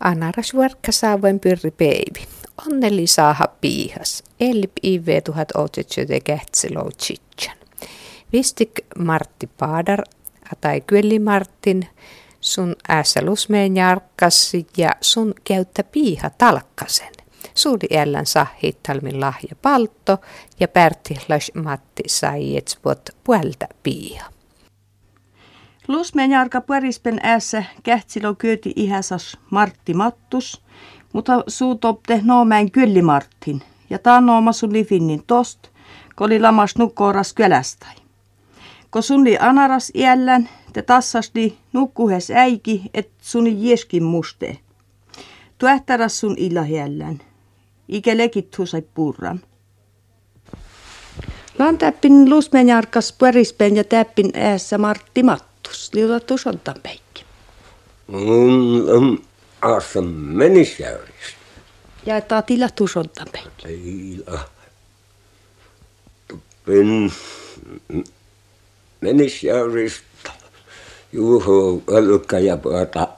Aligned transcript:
Anaras 0.00 0.52
saavoin 0.90 1.40
pyrri 1.40 1.70
peivi. 1.70 2.26
Onneli 2.66 3.06
saaha 3.06 3.44
piihas. 3.60 4.24
Elip 4.40 4.72
IV 4.82 5.06
1800 5.24 6.20
kähtsilou 6.24 6.90
chitchan. 6.90 7.56
Vistik 8.32 8.70
Martti 8.98 9.46
Paadar 9.46 10.02
tai 10.60 10.80
Kyli 10.80 11.18
Martin 11.18 11.88
sun 12.40 12.76
äässä 12.88 13.20
lusmeen 13.24 13.76
jarkkassi 13.76 14.66
ja 14.76 14.90
sun 15.00 15.34
käyttä 15.44 15.84
piiha 15.84 16.30
talkkasen. 16.30 17.12
Suuri 17.54 17.88
ällän 17.96 18.26
sahittalmin 18.26 19.20
lahja 19.20 19.56
paltto 19.62 20.18
ja 20.60 20.68
Pärtihlas 20.68 21.50
Matti 21.54 22.02
sai 22.06 22.56
etspot 22.56 23.00
puolta 23.24 23.66
piiha. 23.82 24.37
Lusmeen 25.88 26.30
jarka 26.30 26.60
puorispen 26.60 27.20
äässä 27.22 27.64
kähtsilö 27.82 28.34
kyöti 28.34 28.72
ihäsas 28.76 29.38
Martti 29.50 29.94
Mattus, 29.94 30.62
mutta 31.12 31.44
suutopte 31.46 32.20
noomäin 32.24 32.70
kylli 32.70 33.02
Martin. 33.02 33.62
Ja 33.90 33.98
taa 33.98 34.20
nooma 34.20 34.52
sun 34.52 34.72
lifinnin 34.72 35.22
tost, 35.26 35.58
kun 36.16 36.26
oli 36.26 36.40
lamas 36.40 36.76
nukkooras 36.78 37.32
kylästäi. 37.32 37.94
Kun 38.90 39.02
sun 39.02 39.24
li 39.24 39.38
anaras 39.40 39.92
iällän, 39.94 40.48
te 40.72 40.82
tassasti 40.82 41.58
nukkuhes 41.72 42.30
äiki, 42.30 42.82
et 42.94 43.10
suni 43.20 43.70
jeskin 43.70 44.04
muste. 44.04 44.58
Tuähtäras 45.58 46.20
sun 46.20 46.34
illa 46.38 46.62
hiällän. 46.62 47.18
Ike 47.88 48.16
lekit 48.16 48.56
sai 48.64 48.82
purran. 48.82 49.40
Lan 51.58 51.78
täppin 51.78 52.30
lusmen 52.30 52.68
jarkas 52.68 53.12
puorispen 53.18 53.76
ja 53.76 53.84
täppin 53.84 54.30
äässä 54.34 54.78
Martti 54.78 55.22
Mattus 55.22 55.48
ajatus, 55.88 55.94
liuta 55.94 56.20
tusolta 56.20 56.74
peikki? 56.82 57.24
Mun 58.06 58.90
on 58.90 59.18
asa 59.60 60.02
menisjäyris. 60.02 61.36
Ja 62.06 62.16
että 62.16 62.42
tila 62.42 62.68
tusolta 62.68 63.24
peikki? 63.32 63.68
Tila. 63.68 64.40
Tuppin 66.28 67.12
menisjäyristä. 69.00 70.32
Juho 71.12 71.82
älkkä 71.96 72.38
ja 72.38 72.56
pata. 72.56 73.08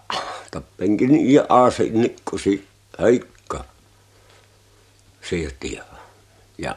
Tappenkin 0.50 1.32
ja 1.32 1.46
aasin 1.48 2.00
nikkusi 2.00 2.66
haikka. 2.98 3.64
Sieltä 5.22 5.66
ja 6.58 6.76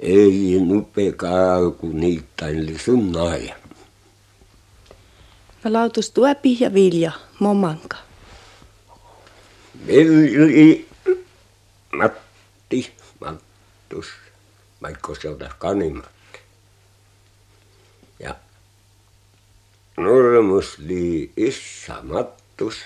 ei 0.00 0.60
nupekaa 0.60 1.70
kun 1.70 2.00
niitä 2.00 2.48
eli 2.48 2.78
sun 2.78 3.12
naajan. 3.12 3.63
Palautus 5.64 6.10
tuopi 6.10 6.56
ja 6.60 6.74
vilja, 6.74 7.12
momanka. 7.38 7.96
Vilji, 9.86 10.88
Matti, 11.92 12.92
Mattus, 13.20 14.06
Maikkoselta 14.80 15.50
Kanimatti. 15.58 16.38
Ja 18.18 18.34
Nurmusli 19.96 21.32
Issa 21.36 22.02
Mattus. 22.02 22.76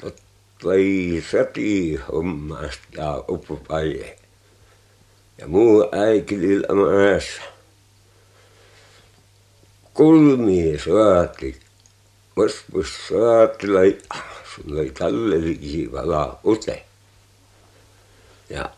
Tottoi 0.00 1.24
sati 1.30 1.96
hommasta 2.12 2.86
ja 2.96 3.24
upupaje. 3.28 4.18
Ja 5.38 5.48
muu 5.48 5.88
äikilillä 5.92 6.68
maassa 6.74 7.51
kulmia 9.94 10.78
saati. 10.84 11.60
Vaspas 12.36 13.08
saati 13.08 13.66
lai, 13.68 13.98
sun 14.54 14.76
lai 14.76 14.90
tallelisi 14.90 15.92
vala 15.92 16.38
ute. 16.44 16.82
Ja 18.50 18.70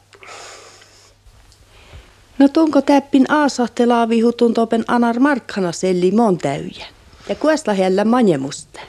No 2.38 2.48
tunko 2.48 2.82
täppin 2.82 3.32
aasahtelaa 3.32 4.08
vihutun 4.08 4.54
topen 4.54 4.84
anar 4.88 5.20
markkana 5.20 5.72
selli 5.72 6.10
mon 6.10 6.38
täyjä. 6.38 6.86
Ja 7.28 7.34
kuesta 7.34 7.74
hellä 7.74 8.04
manjemusta. 8.04 8.80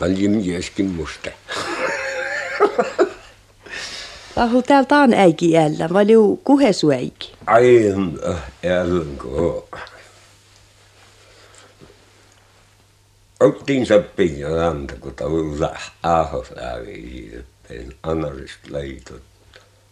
paljon 0.00 0.32
mieskin 0.32 0.86
musta. 0.86 1.30
Lahu 4.36 4.62
täältä 4.62 4.96
on 4.96 5.14
äiki 5.14 5.52
vai 5.92 6.06
liu 6.06 6.40
kuhesu 6.44 6.90
äiki? 6.90 7.32
Älkö. 8.64 9.28
Ottiin 9.28 9.97
ja 14.38 14.56
ranta, 14.56 14.94
kun 15.00 15.14
tuolla 15.14 15.76
ahosääviin, 16.02 17.44
anarista 18.02 18.68
leitot. 18.70 19.22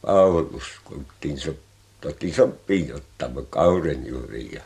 Paulus, 0.02 0.64
kun 0.84 1.06
ottiin 1.10 1.38
soppiin, 1.38 2.34
soppiin 2.34 2.94
ottama 2.94 3.42
kauden 3.50 4.06
juuri 4.06 4.50
ja 4.52 4.62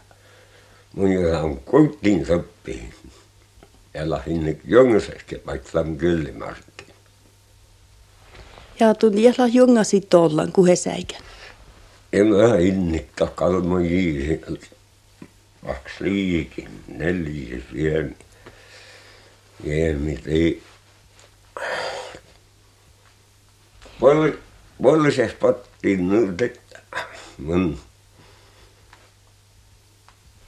mun 0.94 1.10
on 1.42 1.60
kuittiin 1.60 2.26
soppiin. 2.26 2.94
Ja 3.94 4.10
lähdin 4.10 4.60
jongaseksi 4.64 5.38
paikkaan 5.38 5.96
kyllä 5.96 6.32
Martti. 6.32 6.84
Ja 8.80 8.94
tuli 8.94 9.22
jäla 9.22 9.46
jongasi 9.52 10.00
tollan 10.00 10.52
kuhesäikän. 10.52 11.20
Ja 12.12 12.24
mä 12.24 12.58
innikka 12.58 13.26
kalmojiin, 13.26 14.40
kaksi 15.66 16.04
liikin, 16.04 16.68
neljä 16.88 17.58
pieni. 17.72 18.16
Voi, 24.00 24.38
voi 24.82 25.12
se 25.12 25.28
spottiin 25.28 26.08
nyt, 26.08 26.42
että 26.42 26.80
mun 27.38 27.78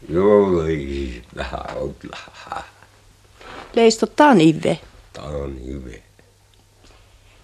joului 0.08 1.22
vähän 1.36 1.76
outlahaa. 1.76 2.64
Leisto 3.74 4.06
taan 4.06 4.40
ive. 4.40 4.80
Taan 5.12 5.58
ive. 5.58 6.02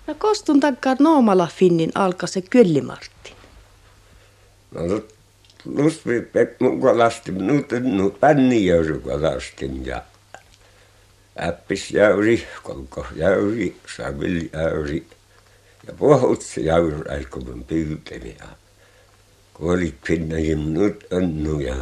No 0.06 0.14
kostun 0.14 0.60
takkaan 0.60 0.96
noomala 1.00 1.46
finnin 1.46 1.92
alka 1.94 2.26
se 2.26 2.40
kyllimartti. 2.40 3.32
No 4.70 5.02
lusvi 5.64 6.20
pek 6.20 6.60
mukalasti, 6.60 7.32
nyt 7.32 7.66
no 7.82 8.10
pänni 8.10 8.66
jousukalastin 8.66 9.86
ja 9.86 10.02
äppisjäyri, 11.42 12.48
kolkosjäyri, 12.62 13.76
säviljäyri 13.96 15.06
ja 15.86 15.92
pohutjäyri 15.98 17.10
äikkomen 17.10 17.64
pyytemiä. 17.64 18.48
Kun 19.54 19.74
oli 19.74 19.94
pinnäkin 20.06 20.74
nyt 20.74 21.06
annu 21.12 21.60
ja 21.60 21.74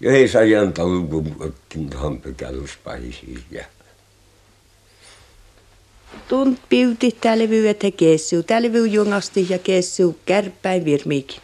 Jeesajan 0.00 0.72
talvun 0.72 1.36
ottin 1.40 1.90
tuohon 1.90 2.20
pykälyspaisiin 2.20 3.44
ja 3.50 3.64
Tunt 6.28 6.60
piuti 6.68 7.16
tälvyy 7.20 7.68
että 7.68 7.90
kessu, 7.90 8.42
tälvyy 8.42 8.86
jungasti 8.86 9.46
ja 9.48 9.58
kessu 9.58 10.18
kärpäin 10.26 10.84
virmiikin. 10.84 11.40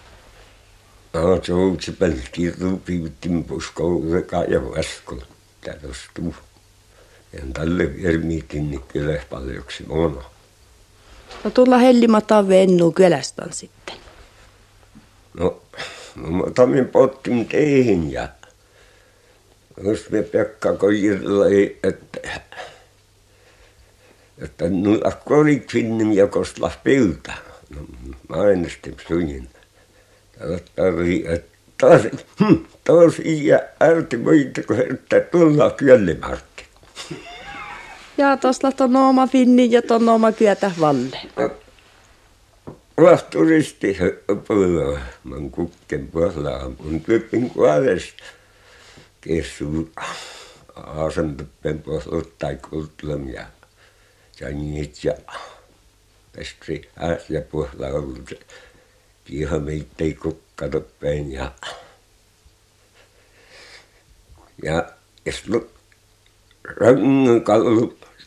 No, 1.12 1.40
se 1.42 1.52
on 1.52 1.76
se 1.80 1.92
pelkki 1.92 2.52
piutin 2.84 3.44
puskoon 3.44 4.02
ja 4.48 4.62
vaskon. 4.64 5.22
Täällä 5.60 5.94
ja 7.32 7.40
tälle 7.52 7.84
niin 8.52 8.82
kyllä 8.88 9.22
paljoksi 9.30 9.84
mono. 9.86 10.22
No 11.44 11.50
tulla 11.50 11.78
hellimata 11.78 12.48
vennu 12.48 12.92
kylästän 12.92 13.52
sitten. 13.52 13.94
No, 15.34 15.62
no 16.16 16.30
mä 16.30 16.42
otamin 16.42 16.88
pottin 16.88 17.48
teihin 17.48 18.12
ja 18.12 18.28
jos 19.84 20.10
me 20.10 20.22
Pekka 20.22 20.72
Kojirlai, 20.72 21.76
että 21.82 22.20
että 24.38 24.68
nulla 24.68 25.12
kolit 25.24 25.72
finnim 25.72 26.12
ja 26.12 26.26
kostlas 26.26 26.78
pilta. 26.84 27.32
No, 27.76 27.80
mä 28.28 28.36
äänestin 28.36 28.96
sunin. 29.08 29.48
Tarvii, 30.76 31.24
että 31.26 31.56
taas, 31.80 32.02
hm, 32.40 32.54
taas 32.84 33.18
iä 33.24 33.60
ärti 33.82 34.24
voitako, 34.24 34.74
että 34.74 35.20
tulla 35.20 35.70
kyllimartti. 35.70 36.49
Ja 38.18 38.36
tuossa 38.36 38.72
on 38.80 38.96
oma 38.96 39.26
finni 39.26 39.68
ja 39.70 39.82
tuon 39.82 40.08
oma 40.08 40.32
kyötä 40.32 40.70
valle. 40.80 41.18
Vahturisti 43.00 43.98
pöydä. 44.48 45.00
Oon 45.32 45.50
kukken 45.50 46.08
puolella. 46.08 46.70
Mun 46.82 47.00
pyppin 47.00 47.50
kuoles. 47.50 48.14
Kessu 49.20 49.90
aasen 50.76 51.36
puolella 51.84 52.24
tai 52.38 52.56
kultlum 52.70 53.28
ja 53.28 53.46
jangit 54.40 55.04
ja 55.04 55.14
pestri 56.32 56.90
ääs 56.96 57.30
ja 57.30 57.40
puolella 57.40 57.86
ollut. 57.86 58.30
Kiiha 59.24 59.58
meitä 59.58 60.04
ei 60.04 60.14
kukkata 60.14 60.80
päin 60.80 61.32
ja 61.32 61.52
ja 64.62 64.92
jos 65.26 65.44
rangan 66.80 67.42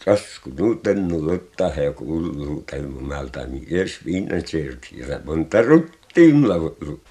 ja 0.05 1.93
täymäältä, 2.71 3.45
niin 3.45 3.67
edes 3.71 4.05
viinan 4.05 4.47
serkiä. 4.47 5.19
Monta 5.25 5.61
ruttiin 5.61 6.49
laulu. 6.49 7.01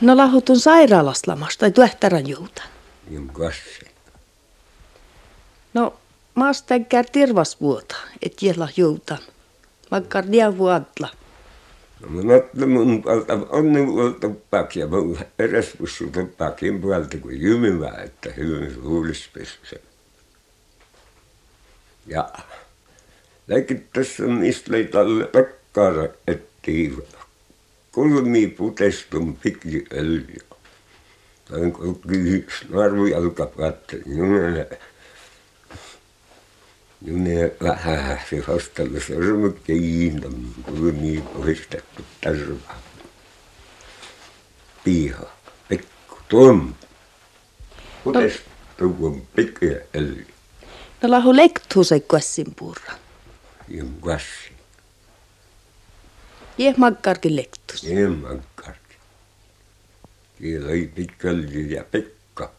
No 0.00 0.16
lahutun 0.16 0.60
sairaalaslamasta 0.60 1.60
tai 1.60 1.70
tuehtaran 1.70 2.28
juuta. 2.28 2.62
Niin 3.10 3.28
kassi. 3.28 3.86
No, 5.74 5.94
maastenkää 6.34 7.04
tirvasvuota, 7.04 7.96
et 8.22 8.42
jella 8.42 8.68
juuta. 8.76 9.16
Vaikka 9.90 10.32
dia 10.32 10.58
vuotla. 10.58 11.08
No 12.00 12.08
mä 12.08 12.22
näytän 12.22 12.68
mun 12.68 13.02
puolta 13.02 13.38
onni 13.48 13.86
vuolta 13.86 14.30
pakia, 14.50 14.86
mun 14.86 15.18
edes 15.38 15.74
pussulta 15.78 16.20
pakin 16.38 16.80
puolta 16.80 17.18
kuin 17.18 17.42
jymivä, 17.42 17.90
että 18.04 18.32
hyvin 18.36 18.82
luulisi 18.82 19.28
pisse. 19.32 19.80
Ja 22.06 22.28
läkit 23.48 23.92
tässä 23.92 24.22
tälle 24.90 25.26
takkaara, 25.26 26.08
ettiin 26.26 27.02
kulmi 27.96 28.46
putestun 28.46 29.36
pikki 29.36 29.84
öljy. 29.92 30.38
Tämän 31.50 31.72
kulki 31.72 32.46
narvu 32.68 33.06
jalkapäättä, 33.06 33.96
jumene. 34.06 34.68
Jumene 37.02 37.52
vähän 37.62 38.20
se 38.30 38.38
hostella 38.38 39.00
sormet 39.00 39.56
kiinni, 39.64 40.52
kulmi 40.62 41.24
puhistettu 41.34 42.02
tarva. 42.20 42.74
Piha, 44.84 45.26
pikku, 45.68 46.18
tuom. 46.28 46.74
Putestun 48.04 49.26
pikki 49.36 49.66
öljy. 49.94 50.35
No 51.02 51.10
lahu 51.10 51.36
lektu 51.36 51.84
se 51.84 52.00
kassin 52.00 52.54
purra. 52.54 52.92
Jum 53.68 54.00
kassi. 54.00 54.52
Jeh 56.58 56.76
makkarkin 56.76 57.36
lektus. 57.36 57.84
Ilmankarki. 57.84 58.96
Siellä 60.38 60.68
oli 60.68 60.92
pitkälti 60.94 61.72
ja 61.72 61.84
Pekka. 61.84 62.52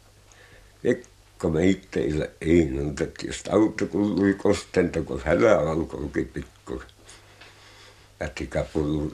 Pekka 0.83 1.49
meitteillä 1.49 2.27
ei 2.41 2.65
nuntat. 2.65 3.23
Jos 3.23 3.43
auto 3.51 3.85
kuului 3.85 4.33
kostenta, 4.33 5.01
kun 5.01 5.21
hälä 5.25 5.59
alkoikin 5.59 6.27
pikku. 6.27 6.83
Ätika 8.21 8.65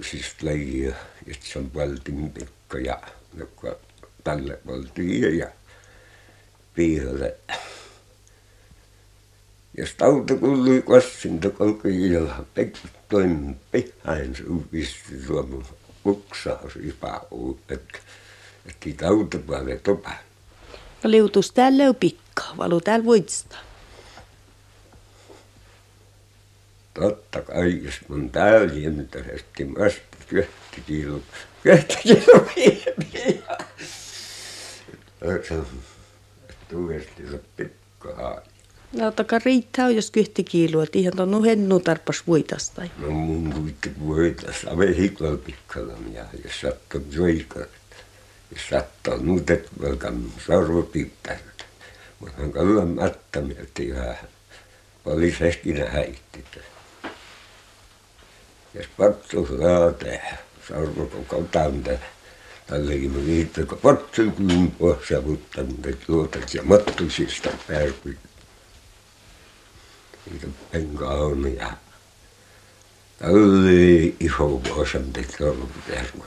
siis 0.10 0.36
leijä, 0.42 0.96
että 1.28 1.46
se 1.48 1.60
on 1.60 1.74
valtin 1.74 2.32
Pekka 2.32 2.78
ja 2.78 3.02
joka 3.38 3.76
tälle 4.24 4.60
valtiin 4.68 5.38
ja 5.38 5.48
pihalle. 6.74 7.38
Jos 9.78 9.96
auto 10.02 10.36
kuului 10.38 10.82
kossinta, 10.82 11.50
kolkui 11.50 11.96
ilha 11.96 12.46
Pekka 12.54 12.88
toin 13.10 13.60
pihain 13.72 14.36
suupisti 14.36 15.26
suomun 15.28 15.66
uksaus 16.06 16.76
ipau, 16.76 17.58
että 17.70 18.00
että 18.66 19.08
autopäälle 19.08 19.78
topa. 19.78 20.12
No 21.04 21.12
liutus 21.12 21.52
täällä 21.52 21.84
on 21.84 21.96
pikka, 21.96 22.44
valu 22.58 22.82
täällä 22.82 23.06
voitsta. 23.06 23.56
Totta 26.94 27.42
kai, 27.42 27.80
jos 27.84 27.96
mun 28.08 28.30
täällä 28.30 28.74
jäntäisesti 28.74 29.76
vasta 29.76 30.18
kyhti 30.28 30.82
kiilo, 30.88 31.22
kyhti 31.64 31.96
kiilo 32.04 32.48
viipiä. 32.56 33.58
Tuudesti 36.70 37.24
se 37.32 37.42
pikka 37.58 38.16
haali. 38.16 38.53
No 38.94 39.12
taka 39.12 39.40
riittää, 39.46 39.90
jos 39.90 40.12
kyhti 40.12 40.44
kiilua, 40.44 40.84
että 40.84 40.98
ihan 40.98 41.14
tuon 41.16 41.46
hennu 41.46 41.80
tarpas 41.80 42.24
voitasta. 42.28 42.82
No 42.98 43.10
mun 43.10 43.54
kuitti 43.54 43.92
voitas, 44.08 44.56
ave 44.72 44.96
hiklal 44.98 45.38
pikkalan 45.38 46.14
ja 46.14 46.26
jos 46.44 46.62
sattuu 46.62 47.02
joikat. 47.12 47.70
Jos 48.52 48.84
nuutet 49.22 49.70
velkan 49.82 50.24
sorvopiippäät. 50.46 51.66
Mutta 52.20 52.42
hän 52.42 52.52
kallan 52.52 52.88
mättämielti 52.88 53.94
vähän. 53.94 54.28
Oli 55.06 55.36
sehkinä 55.40 55.90
häitti. 55.90 56.46
Jos 58.74 58.86
pattus 58.98 59.50
laatee, 59.50 60.22
sorvo 60.68 61.06
koko 61.06 61.44
tante. 61.52 62.00
Tällekin 62.68 63.12
mä 63.12 63.26
viittä, 63.26 63.66
kun 63.66 63.78
patsu 63.78 64.32
kumpua 64.32 65.00
savuttanut, 65.10 65.86
että 65.86 66.06
luotat 66.08 66.54
ja 66.54 66.64
mattusista 66.64 67.50
pärkyt 67.68 68.18
niitä 70.32 70.48
penkaan 70.72 71.56
ja 71.56 71.74
tälle 73.20 74.14
iso 74.20 74.62
vuosen 74.64 75.14
teki 75.14 75.44
ollut 75.44 75.70
termo. 75.88 76.24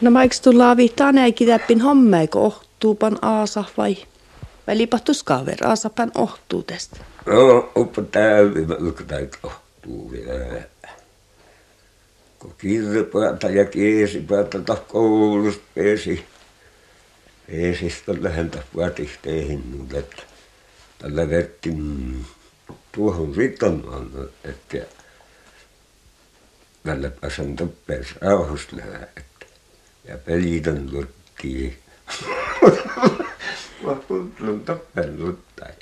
No 0.00 0.10
mä 0.10 0.22
eikö 0.22 0.36
tulla 0.42 0.70
avittaa 0.70 1.12
näikin 1.12 1.48
täppin 1.48 1.80
hommeiko 1.80 2.44
ohtuupan 2.44 3.18
aasa 3.22 3.64
vai? 3.76 3.96
Vai 4.66 4.78
lipahtus 4.78 5.22
kaver 5.22 5.66
aasapan 5.66 6.12
ohtuu 6.14 6.62
tästä? 6.62 6.96
No, 7.26 7.72
uppa 7.76 8.02
täyvi, 8.02 8.66
mä 8.66 8.76
luktaan 8.78 9.28
ohtuu 9.42 10.10
vielä. 10.10 10.62
Kun 12.38 12.54
kirjapäätä 12.58 13.48
ja 13.48 13.64
kiesipäätä 13.64 14.58
koulusta 14.88 15.62
pääsi 15.74 16.24
ei 17.48 17.76
siis 17.76 18.02
lähentä 18.20 18.62
vuotihteihin, 18.74 19.88
että 19.94 20.22
tällä 20.98 21.30
vertti 21.30 21.70
tuohon 22.92 23.36
ritomaan, 23.36 24.10
että 24.44 24.78
tällä 26.82 27.10
pääsen 27.10 27.56
toppeen 27.56 28.04
rauhasta 28.20 28.76
että 29.16 29.46
ja 30.04 30.18
pelitön 30.18 30.88
luttiin. 30.92 31.78
Mä 33.84 33.94
puhuttelun 34.08 34.64
toppeen 34.64 35.26
luttai. 35.26 35.72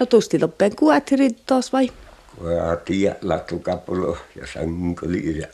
No 0.00 0.06
tusti 0.06 0.38
toppeen 0.38 0.76
kuatirit 0.76 1.46
tos 1.46 1.72
vai? 1.72 1.90
Kuati 2.36 3.02
ja 3.02 3.14
lattukapulo 3.22 4.18
ja 4.36 4.46
sankoli 4.46 5.38
ja 5.38 5.48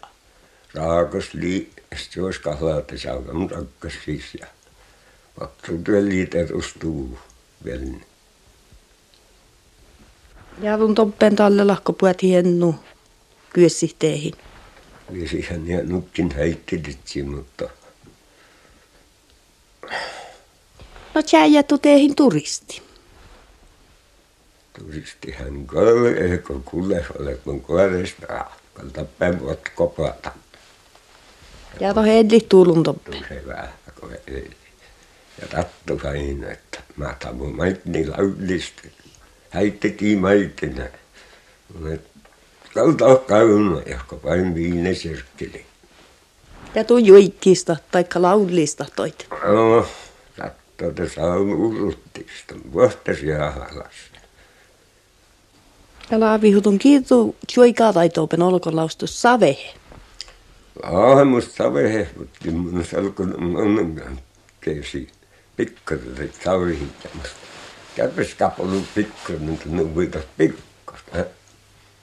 raakosli. 0.75 1.71
Sitten 1.97 2.25
olisi 2.25 2.41
kahlaata 2.41 2.99
saukan 2.99 3.49
takkas 3.49 3.93
siis 4.05 4.35
ja 4.41 4.47
Patrutyöliitä 5.39 6.39
rustuu 6.51 7.19
vielä. 7.65 7.85
Ja 10.61 10.79
tun 10.79 10.95
toppen 10.95 11.37
talle 11.37 11.65
lahko 11.65 11.93
puhat 11.93 12.23
hiennu 12.23 12.75
kyössihteihin. 13.53 14.35
Ja 15.67 15.83
nukkin 15.83 16.31
heittiditsi, 16.31 17.23
mutta... 17.23 17.69
No 21.15 21.23
tjäijättu 21.23 21.79
teihin 21.79 22.17
turisti. 22.17 22.83
Turistihan 24.79 25.67
kolle, 25.67 26.11
ehkä 26.11 26.53
kuule 26.65 27.05
ole 27.19 27.35
kun 27.35 27.61
koiresta, 27.61 28.27
kalta 28.75 29.05
päin 29.05 29.41
voit 29.41 29.69
kopata. 29.75 30.33
Ja 31.81 31.95
to 31.95 32.03
hedli 32.03 32.47
tuulun 32.49 32.83
toppen. 32.83 33.25
Vähän, 33.47 33.73
kun 34.01 34.13
ei 34.27 34.51
ja 35.41 35.49
tattu 35.49 36.01
sain, 36.03 36.45
että 36.45 36.81
mä 36.97 37.15
tavu 37.25 37.53
maitni 37.53 38.07
laudista. 38.07 38.83
Häittekin 39.51 40.19
maitina. 40.19 40.85
Kalta 42.75 43.17
kauna, 43.17 43.83
johka 43.87 44.17
vain 44.25 44.55
viine 44.55 44.95
sirkkeli. 44.95 45.67
Ja 46.75 46.85
tuu 46.85 46.99
juikkista 46.99 47.77
taikka 47.91 48.23
laudlista 48.23 48.87
toit. 48.97 49.27
No, 49.31 49.87
tattu 50.37 50.93
te 50.95 51.09
saun 51.09 51.53
uruttista, 51.53 52.55
vuottaisia 52.73 53.51
halasta. 53.51 54.19
Ja 56.11 56.21
laavihutun 56.21 56.79
kiitu 56.79 57.37
juikaa 57.57 57.93
taitoopen 57.93 58.43
olkolaustus 58.43 59.23
savehe. 59.23 59.75
Laahemus 60.83 61.57
savehe, 61.57 62.09
mutta 62.19 62.51
mun 62.51 62.85
salkun 62.85 63.35
mun 65.59 65.67
keesi 65.67 65.81
pikkuisen 65.87 66.33
saurihittämästä. 66.45 67.37
Käpiskapulu 67.97 68.85
pikkuinen, 68.95 69.43
mutta 69.43 69.69
ne 69.69 69.97
viitas 69.97 70.23
pikkuista. 70.37 71.25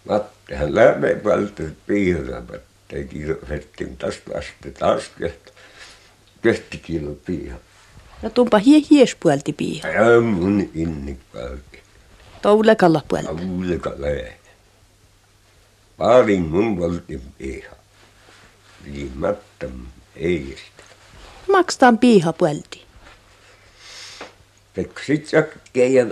Mattihan 0.10 0.76
lämmin 0.76 1.24
välttänyt 1.24 1.78
piiravat. 1.88 2.62
Teki 2.88 3.26
hetkin 3.50 3.98
tästä 3.98 4.38
asti 4.38 4.72
taas 4.80 5.04
kehti. 5.20 5.52
Kehti 6.42 6.78
kilo 6.78 7.16
piiha. 7.26 7.58
Ja 8.24 8.30
tumpa 8.30 8.58
hie 8.58 8.82
hies 8.92 9.16
puolti 9.24 9.54
piiha. 9.54 9.88
Ja 9.88 10.22
mun 10.22 10.70
inni 10.74 11.18
puolti. 11.32 11.80
Toulekalla 12.42 13.02
puolti. 13.08 13.28
Toulekalla 13.28 14.08
Parin 15.98 16.42
mun 16.42 16.80
valtin 16.80 17.22
piiha. 17.38 17.76
Viimättä 18.86 19.68
ei 20.16 20.58
sitä. 20.58 20.84
Makstaan 21.52 21.98
piiha 21.98 22.34
puolti. 22.34 22.85
Säkkejä 25.26 26.04
ja 26.04 26.06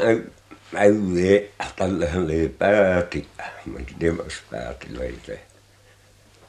näyvee, 0.72 1.52
tällähän 1.76 2.24
oli 2.24 2.56
pääti, 2.60 3.28
mä 3.66 3.80
temas 4.00 4.34
pääti 4.52 4.88
löitä. 4.98 5.32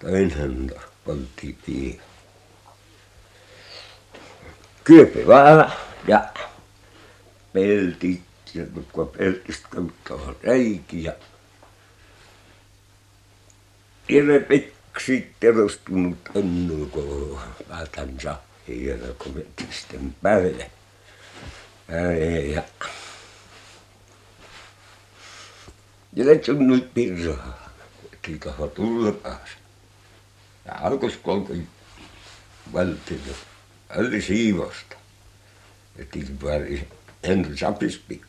Toinhan 0.00 0.70
poltti 1.04 1.58
pii. 1.66 2.00
Kyöpi 4.84 5.26
vaan 5.26 5.72
ja 6.08 6.28
pelti 7.52 8.22
ja 8.54 8.64
kun 8.92 9.08
peltistä 9.08 9.68
kautta 10.04 10.34
reikiä. 10.42 11.02
ja 11.02 11.12
Tiedä 14.06 14.40
peksi 14.40 15.34
terostunut 15.40 16.18
annu, 16.36 16.86
kun 16.86 17.40
päätän 17.68 18.18
hieno, 18.68 19.14
kun 19.18 19.44
sitten 19.70 20.14
päälle. 20.22 20.70
Ja. 21.88 22.62
Ja 26.12 26.26
läksin 26.26 26.90
pirra. 26.94 27.36
Kiikahan 28.22 28.70
tulla 28.70 29.12
pääs. 29.12 29.50
Ja 30.64 30.72
alkoi 30.80 31.12
kolme 31.22 31.66
välttillä. 32.72 33.36
Äli 33.90 34.22
siivosta. 34.22 34.96
Ja 35.98 36.04
tilpäri 36.10 36.88
en 37.22 37.58
sapis 37.58 37.98
pikku. 37.98 38.26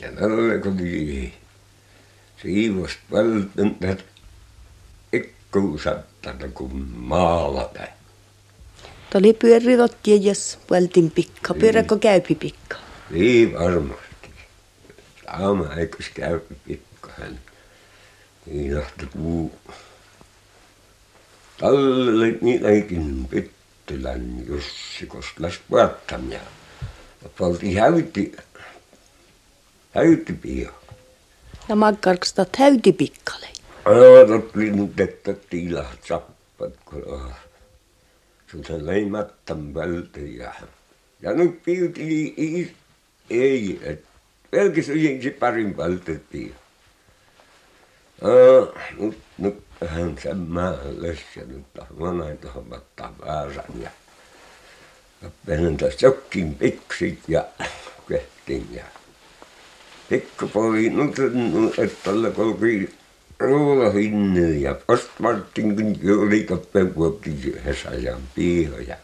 Ja 0.00 0.10
näille 0.10 0.58
kotiin 0.58 1.34
siivosta 2.42 3.00
välttämättä 3.12 4.04
ikkuusattanut 5.12 6.54
kun 6.54 6.88
maalata. 6.96 7.97
Tuo 9.10 9.18
oli 9.18 9.32
pyörirottia, 9.32 10.16
jos 10.16 10.58
vältin 10.70 11.10
pikka. 11.10 11.54
Pyöräkö 11.54 11.98
käypi 11.98 12.34
pikka? 12.34 12.76
Niin 13.10 13.54
varmasti. 13.54 14.30
Sama 15.38 15.74
eikös 15.74 16.08
käypi 16.14 16.56
pikkahan. 16.66 17.38
Niin 18.46 18.78
ahti 18.78 19.06
kuu. 19.06 19.52
Talle 21.58 22.38
niin 22.40 22.66
eikin 22.66 23.28
Pyttylän 23.30 24.46
Jussi 24.46 25.06
Koslas 25.06 25.60
puhattamia. 25.68 26.40
Polti 27.38 27.74
häyti, 27.74 28.36
häyti 29.94 30.32
pio. 30.32 30.70
Ja 31.68 31.76
maggarksta 31.76 32.44
täyti 32.44 32.92
pikkale. 32.92 33.48
Aatot 33.84 34.56
linnut, 34.56 35.00
että 35.00 35.34
tiilahat 35.50 36.04
sappat, 36.04 36.72
kun 36.84 37.32
se 38.50 38.86
leimattan 38.86 39.74
vältejä. 39.74 40.54
Ja 41.22 41.32
nyt 41.32 41.62
piuti 41.62 42.34
ei, 43.30 43.80
et 43.82 44.04
pelkis 44.50 44.88
yhdenkin 44.88 45.32
parin 45.32 45.76
vältettiin. 45.76 46.54
Nyt, 48.98 49.18
nyt 49.38 49.64
hän 49.86 50.16
sen 50.22 50.46
ja 51.36 51.44
nyt 51.46 51.64
on 52.00 52.18
näin 52.18 52.38
tuohon 52.38 52.74
ottaa 52.74 53.14
väärän 53.26 53.82
ja 53.82 53.90
Penen 55.46 55.76
tässä 55.76 56.06
jokin 56.06 56.54
piksit 56.54 57.18
ja 57.28 57.44
kehtin 58.08 58.68
ja 58.72 58.84
pikkupoli 60.08 60.90
nyt 60.90 61.14
että 61.78 61.96
tällä 62.04 62.30
kolki 62.30 62.90
ruohinne 63.40 64.50
ja 64.50 64.76
postmartin 64.86 65.76
kun 65.76 65.96
juuri 66.02 66.44
kappeen 66.44 66.94
kuopti 66.94 67.30
yhdessä 67.30 67.90
ajan 67.90 68.20
piihoja. 68.34 68.96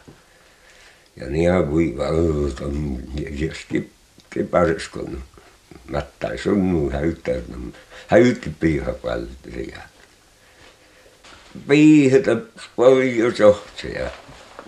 Ja 1.17 1.27
niin 1.29 1.71
voi 1.71 1.95
valtan 1.97 2.99
ja 3.39 3.55
skip 3.55 3.89
kiparskon 4.31 5.23
mättäi 5.89 6.39
sunnu 6.39 6.91
häyttää 6.91 7.35
häytti 8.07 8.51
piihapaltria. 8.61 9.79
Piihata 11.69 12.37
paljon 12.77 13.37
sohtseja 13.37 14.11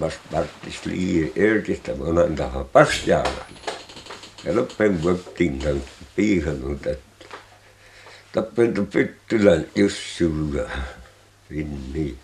vast 0.00 0.20
varttis 0.32 0.86
lii 0.86 1.32
erkistä 1.36 1.94
monan 1.94 2.36
taha 2.36 2.64
pasjaala. 2.64 3.46
Ja 4.44 4.56
loppen 4.56 5.02
vuoktiin 5.02 5.82
piihannut, 6.16 6.86
että 6.86 7.05
tappentu 8.36 8.86
Pyttylän 8.86 9.66
Jussulla 9.74 10.70
Finni 11.48 12.18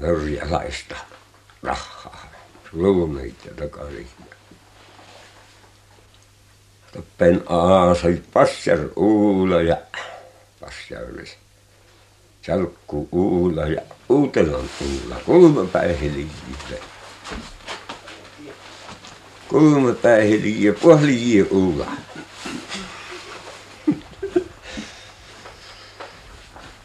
norjalaista 0.00 0.96
rahaa. 1.62 2.30
Luumeita 2.72 3.48
takaisin. 3.56 4.06
Tappen 6.92 7.42
aasai 7.48 8.22
Passar 8.32 8.78
Uula 8.96 9.62
ja 9.62 9.76
Passarvis. 10.60 11.36
Salkku 12.42 13.08
Uula 13.12 13.66
ja 13.66 13.82
Uutelan 14.08 14.70
Uula. 14.80 15.16
Kolme 15.26 15.66
päihelijiä. 15.66 16.78
Kolme 19.48 19.94
päihelijiä, 19.94 20.72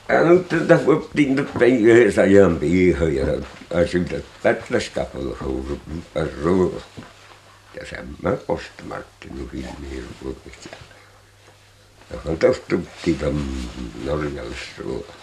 puolijiä 0.10 0.32
Uula. 0.32 0.40
Ältä 0.40 0.80
võttiin 0.86 1.36
nyt 1.36 1.50
yhdessä 1.80 2.22
ajan 2.22 2.58
piihoja 2.58 3.26
ja 3.26 3.42
asyltä 3.82 4.16
pätläskapalla 4.44 5.38
ruuru. 6.44 6.82
Ja 7.80 7.86
sen 7.86 8.08
mä 8.22 8.32
postamartti 8.32 9.30
nu 9.30 9.48
filmiin 9.48 10.06
ruurista. 10.22 10.70
Ja 12.12 12.20
han 12.26 12.38
tostuttiin 12.38 13.18
tam 13.18 13.42
norjallisruoa. 14.06 15.14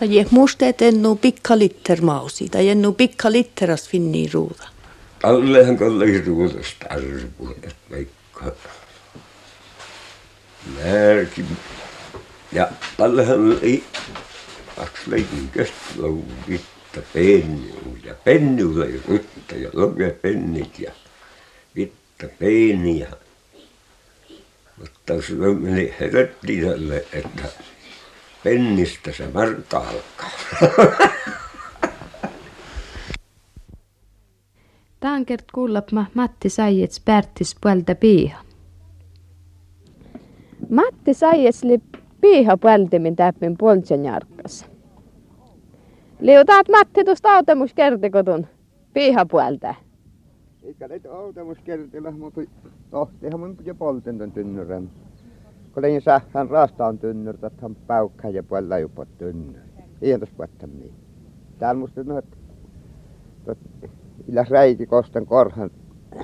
Ja 0.00 0.06
je 0.06 0.26
musteet 0.30 0.82
ennu 0.82 1.16
pikka 1.16 1.58
litter 1.58 2.00
mausi, 2.02 2.48
tai 2.48 2.68
ennu 2.68 2.92
pikka 2.92 3.32
litteras 3.32 3.88
finni 3.88 4.30
ruuta. 4.32 4.68
Allehan 5.22 5.76
kallis 5.76 6.26
ruudasta 6.26 6.86
arvu, 6.90 7.50
että 7.62 7.74
vaikka 7.90 8.52
märkin. 10.66 11.46
Ja 12.52 12.68
tallehan 12.96 13.40
oli 13.40 13.84
kaksi 14.76 15.10
leikin 15.10 15.48
kestlauvitta 15.48 17.00
pennu 17.12 17.98
ja 18.04 18.14
pennulla 18.24 18.84
ja 18.84 19.00
ryttä 19.08 19.56
ja 19.56 19.70
lukee 19.72 20.10
pennit 20.10 20.78
ja 20.78 20.92
vitta 21.76 22.26
peeniä. 22.38 23.10
Mutta 24.78 25.22
se 25.22 25.32
meni 25.32 25.94
herätti 26.00 26.60
tälle, 26.62 27.04
että 27.12 27.42
pennistä 28.44 29.12
se 29.12 29.28
markka 29.34 29.78
alkaa. 29.78 30.30
Tankert 35.00 35.44
kuullapma 35.52 36.06
Matti 36.14 36.50
Saijets 36.50 37.00
Pärtis 37.00 37.56
puolta 37.60 37.94
piiha. 37.94 38.44
Matti 40.68 41.14
Saijets 41.14 41.64
li 41.64 41.80
piiha 42.20 42.56
puoltimin 42.56 43.16
täppin 43.16 43.56
poltsen 43.58 44.04
jarkkas. 44.04 44.66
Liutaat 46.20 46.68
Matti 46.68 47.04
tuosta 47.04 47.36
autemus 47.36 47.74
kertikotun 47.74 48.46
piiha 48.92 49.26
puolta. 49.26 49.74
Eikä 50.62 50.88
nyt 50.88 51.06
autemus 51.06 51.58
kertillä, 51.64 52.10
mutta 52.10 52.40
tohtihan 52.90 53.40
mun 53.40 53.56
jo 53.64 53.74
polten 53.74 54.18
ton 54.18 54.32
tynnyrän. 54.32 54.90
Kun 55.72 55.82
sähän 56.04 56.50
rastaan 56.50 56.98
tynnyrtä, 56.98 57.46
että 57.46 57.62
hän 57.62 57.74
päukkaa 57.74 58.30
ja 58.30 58.42
puolella 58.42 58.78
jopa 58.78 59.06
tynnyr. 59.18 59.60
Ei 60.02 60.18
tos 60.18 60.30
puoltamia. 60.30 60.92
Täällä 61.58 61.80
musta 61.80 62.04
no, 62.04 62.18
että 62.18 62.36
räiki 64.50 64.86
kostan 64.86 65.26
korhan 65.26 65.70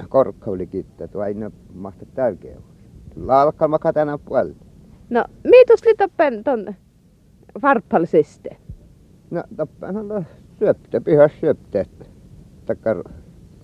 korkkauli 0.08 0.66
kittää, 0.66 1.06
tuo 1.06 1.22
aina 1.22 1.50
mahta 1.74 2.06
täykeä. 2.14 2.56
Laavakkaan 3.16 3.70
makaa 3.70 3.92
tänään 3.92 4.20
puolella. 4.20 4.56
No, 5.10 5.24
miitus 5.44 5.84
li 5.84 5.94
toppen 5.94 6.44
ton 6.44 6.74
varppalsiste? 7.62 8.56
No, 9.30 9.44
toppenhan 9.56 10.12
on 10.12 10.26
syöptä, 10.58 11.00
pihas 11.00 11.32
syöptä. 11.40 11.84
Takkar 12.66 13.04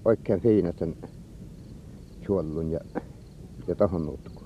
oikein 0.04 0.40
fiina 0.40 0.72
sen 0.72 0.96
suollun 2.26 2.70
ja, 2.70 2.80
ja 3.68 3.74
tohon 3.74 4.06
nutku. 4.06 4.42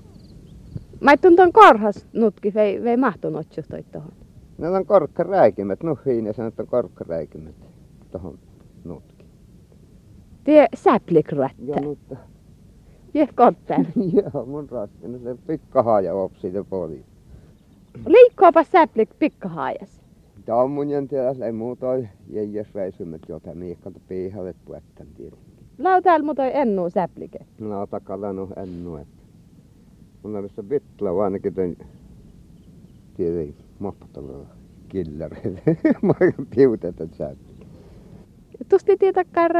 Mä 1.01 1.17
tuon 1.17 1.35
ton 1.35 1.53
korhas 1.53 2.07
nutki, 2.13 2.53
vei, 2.53 2.83
vei 2.83 2.97
mahtunut 2.97 3.47
toi 3.69 3.83
tohon. 3.83 4.11
Ne 4.57 4.69
on 4.69 4.85
korkkaräikimät, 4.85 5.83
no 5.83 5.95
fiina 5.95 6.33
sanoo, 6.33 6.47
että 6.47 6.63
on 6.63 6.67
korkkaräikimät 6.67 7.55
tohon 8.11 8.39
nutki. 8.83 9.25
Tie 10.43 10.67
säplikrättä. 10.75 11.63
Ja 11.65 11.81
mutta 11.81 12.15
Je 13.13 13.27
kotten. 13.35 13.87
Joo, 14.13 14.45
mun 14.45 14.69
raskina 14.69 15.17
se 15.17 15.35
pikkahaja 15.47 16.13
opsi 16.13 16.53
ja 16.53 16.63
poli. 16.63 17.03
Liikkoopa 18.07 18.63
säplik 18.63 19.09
pikkahaajas. 19.19 20.01
Tammunen 20.45 21.07
tiedä, 21.07 21.45
ei 21.45 21.51
muuta 21.51 21.87
jäijäs 22.29 22.67
väisymät 22.75 23.21
jota 23.29 23.55
miikkalta 23.55 23.99
piihalle 24.07 24.55
puettan 24.65 25.07
tiedä. 25.17 25.35
Lau 25.77 26.01
täällä 26.01 26.25
mutta 26.25 26.45
ennu 26.45 26.89
säplike. 26.89 27.39
No 27.59 27.87
takalla 27.87 28.33
no 28.33 28.47
ennu, 28.55 28.95
että. 28.95 29.21
Mulla 30.23 30.37
on 30.37 30.43
missä 30.43 30.63
bitla 30.63 31.23
ainakin 31.23 31.53
tämän 31.53 31.75
tiedä, 33.17 33.53
mahtavaa 33.79 34.45
killereitä. 34.89 35.61
Mä 36.01 36.13
oon 36.21 36.47
piutetä 36.55 37.07
säplike. 37.11 37.65
Tusti 38.69 38.97
tietäkään 38.97 39.51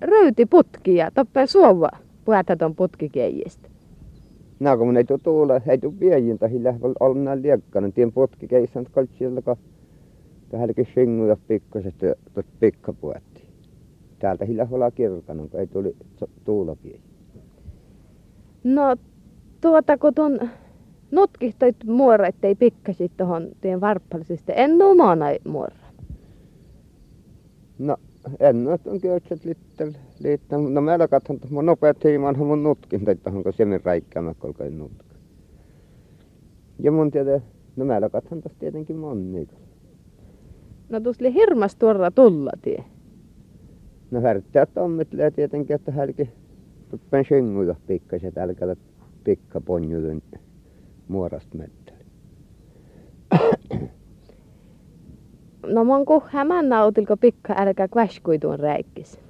röyti 0.00 0.46
putkia, 0.46 1.10
toppe 1.10 1.46
suova 2.24 2.44
puhutaton 2.44 2.74
putkikeijistä. 2.74 3.68
No 4.60 4.76
kun 4.76 4.96
ei 4.96 5.04
tuu 5.04 5.18
tuule, 5.18 5.62
ei 5.66 5.78
tuu 5.78 5.94
viejin 6.00 6.38
tahi 6.38 6.64
lähvel 6.64 6.94
olna 7.00 7.36
liekkana, 7.42 7.90
tien 7.90 8.12
putkikeissant 8.12 8.88
kaltsilla 8.88 9.42
ka 9.42 9.56
tähälläkin 10.48 10.88
singuja 10.94 11.36
pikkaset 11.48 11.94
tot 12.34 12.46
pikkapuetti. 12.60 13.42
Täältä 14.18 14.44
hillä 14.44 14.68
olla 14.70 14.90
kirkana, 14.90 15.42
kun 15.48 15.60
ei 15.60 15.66
tuli 15.66 15.96
tuula 16.44 16.76
vie. 16.84 17.00
No 18.64 18.96
tuota 19.60 19.98
kun 19.98 20.14
tuon 20.14 20.40
nutkihtoit 21.10 21.76
muora, 21.86 22.26
ettei 22.26 22.54
pikkasit 22.54 23.12
tuohon 23.16 23.48
tien 23.60 23.80
varppallisista, 23.80 24.52
en 24.52 24.78
nuumana 24.78 25.26
muora. 25.48 25.76
No 27.78 27.96
ennät 28.40 28.86
on 28.86 29.00
köytset 29.00 29.44
littel 29.44 29.92
liittä. 30.22 30.58
No 30.58 30.80
meillä 30.80 31.08
katson, 31.08 31.36
että 31.36 31.48
mun 31.50 31.66
nopeat 31.66 32.04
hiimaan 32.04 32.38
mun 32.38 32.62
nutkin, 32.62 33.04
tai 33.04 33.16
onko 33.26 33.52
semmin 33.52 33.80
räikkäämä, 33.84 34.34
kolka 34.34 34.64
nutka. 34.64 35.14
Ja 36.78 36.92
mun 36.92 37.10
tiedä, 37.10 37.40
no 37.76 37.84
meillä 37.84 38.08
katson 38.08 38.40
tästä 38.40 38.58
tietenkin 38.58 38.96
monni. 38.96 39.48
No 40.88 41.00
tusli 41.00 41.34
hirmas 41.34 41.76
tuolla 41.76 42.10
tulla 42.10 42.50
tie. 42.62 42.84
No 44.10 44.22
värttää 44.22 44.66
tommitlee 44.66 45.30
tietenkin, 45.30 45.76
että 45.76 45.92
hälki 45.92 46.30
tuppen 46.90 47.24
synguja 47.28 47.74
pikkaset, 47.86 48.38
älkää 48.38 48.76
pikka 49.24 49.60
ponjulun 49.60 50.22
muorast 51.08 51.54
mettäli. 51.54 52.04
No 55.66 55.84
mon 55.84 56.04
kuhä 56.04 56.44
mä 56.44 56.62
nautilko 56.62 57.16
pikka 57.16 57.54
älkää 57.56 57.88
kväskuituun 57.88 58.60
räikkis. 58.60 59.20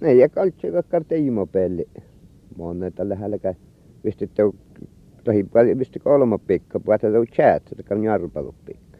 Ne 0.00 0.14
ja 0.14 0.28
kaltsi 0.28 0.70
kakkar 0.70 1.04
teimo 1.04 1.46
pelli. 1.46 1.88
Monne 2.56 2.90
tällä 2.90 3.14
hälkä 3.14 3.54
vistitte 4.04 4.42
tohi 5.24 5.44
paljon 5.44 5.78
visti 5.78 5.98
kolma 5.98 6.38
pikka, 6.38 6.80
puhuta 6.80 7.12
tau 7.12 7.24
chat, 7.26 7.62
että 7.72 7.82
kan 7.82 8.04
jarpalu 8.04 8.54
pikka. 8.64 8.98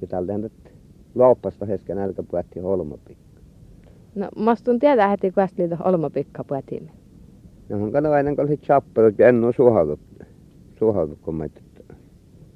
Ja 0.00 0.06
tällä 0.06 0.32
hänet 0.32 0.52
loppasta 1.14 1.66
hesken 1.66 1.98
älkä 1.98 2.22
puhutti 2.22 2.60
holma 2.60 2.98
pikka. 3.08 3.40
No 4.14 4.28
mastun 4.36 4.78
tiedä 4.78 5.08
heti 5.08 5.30
kvästliitä 5.30 5.76
holma 5.76 6.10
pikka 6.10 6.44
puhutimme. 6.44 6.90
No 7.68 7.84
on 7.84 7.92
kana 7.92 8.10
aina 8.10 8.36
kun 8.36 8.48
se 8.48 8.56
chappelut 8.56 9.18
ja 9.18 9.28
en 9.28 9.44
ole 9.44 9.52
suhalut. 9.52 10.00
Suhalut 10.78 11.18
kun 11.22 11.34
mä 11.34 11.46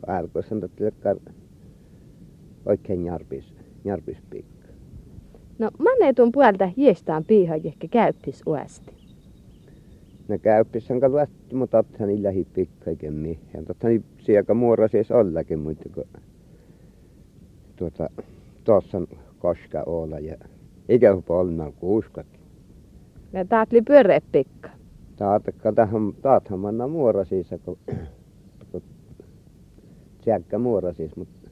älkö 0.06 0.42
sen 0.42 0.60
että 0.64 1.16
oikein 2.66 3.04
jarpis, 3.04 3.54
jarpis 3.84 4.18
pikka. 4.30 4.68
No 5.58 5.70
mä 5.78 6.12
tuon 6.16 6.32
puolta 6.32 6.70
jiestään 6.76 7.24
piiha, 7.24 7.54
ehkä 7.54 7.88
käyppis 7.88 8.42
uesti. 8.46 8.94
No 10.28 10.38
käyppis 10.38 10.90
on 10.90 11.00
luotti, 11.12 11.54
mutta 11.54 11.78
ottaa 11.78 12.06
niin 12.06 12.22
lähi 12.22 12.46
pikka 12.54 12.90
eiken 12.90 13.14
mihin. 13.14 13.64
Totta 13.66 13.88
niin 13.88 14.04
sieltä 14.18 14.54
muora 14.54 14.88
siis 14.88 15.10
ollakin, 15.10 15.58
mutta 15.58 15.88
kun 15.94 16.04
tuota, 17.76 18.10
tuossa 18.64 18.98
on 18.98 19.06
koska 19.38 19.82
olla 19.86 20.18
ja 20.18 20.36
ikä 20.88 21.16
polnal 21.26 21.72
kuuskat. 21.72 22.26
Ja 23.32 23.44
taatli 23.44 23.82
pyöreä 23.82 24.20
pikka. 24.32 24.70
Taatakka 25.16 25.72
tähän, 25.72 26.12
taathan 26.22 26.58
manna 26.58 26.88
muora 26.88 27.24
siis, 27.24 27.50
kun, 27.64 27.78
kun 28.72 28.82
sieltä 30.20 30.58
muora 30.58 30.92
siis, 30.92 31.16
mutta 31.16 31.43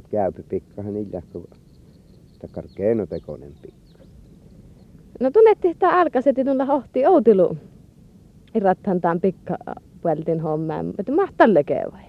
tot 0.00 0.10
käypi 0.10 0.42
pikkahan 0.42 0.94
niillä, 0.94 1.22
kun 1.32 1.48
takar 2.38 2.64
keinotekoinen 2.74 3.52
pikka. 3.62 4.04
No 5.20 5.30
tunnetti, 5.30 5.68
että 5.68 5.88
alkaseti 5.88 6.44
tulla 6.44 6.64
hohti 6.64 7.06
outilu. 7.06 7.56
Irrathan 8.54 9.00
tämän 9.00 9.20
pikka 9.20 9.56
puoltin 10.02 10.40
hommaan, 10.40 10.86
mutta 10.86 11.12
mahtalle 11.12 11.64
vai? 11.92 12.02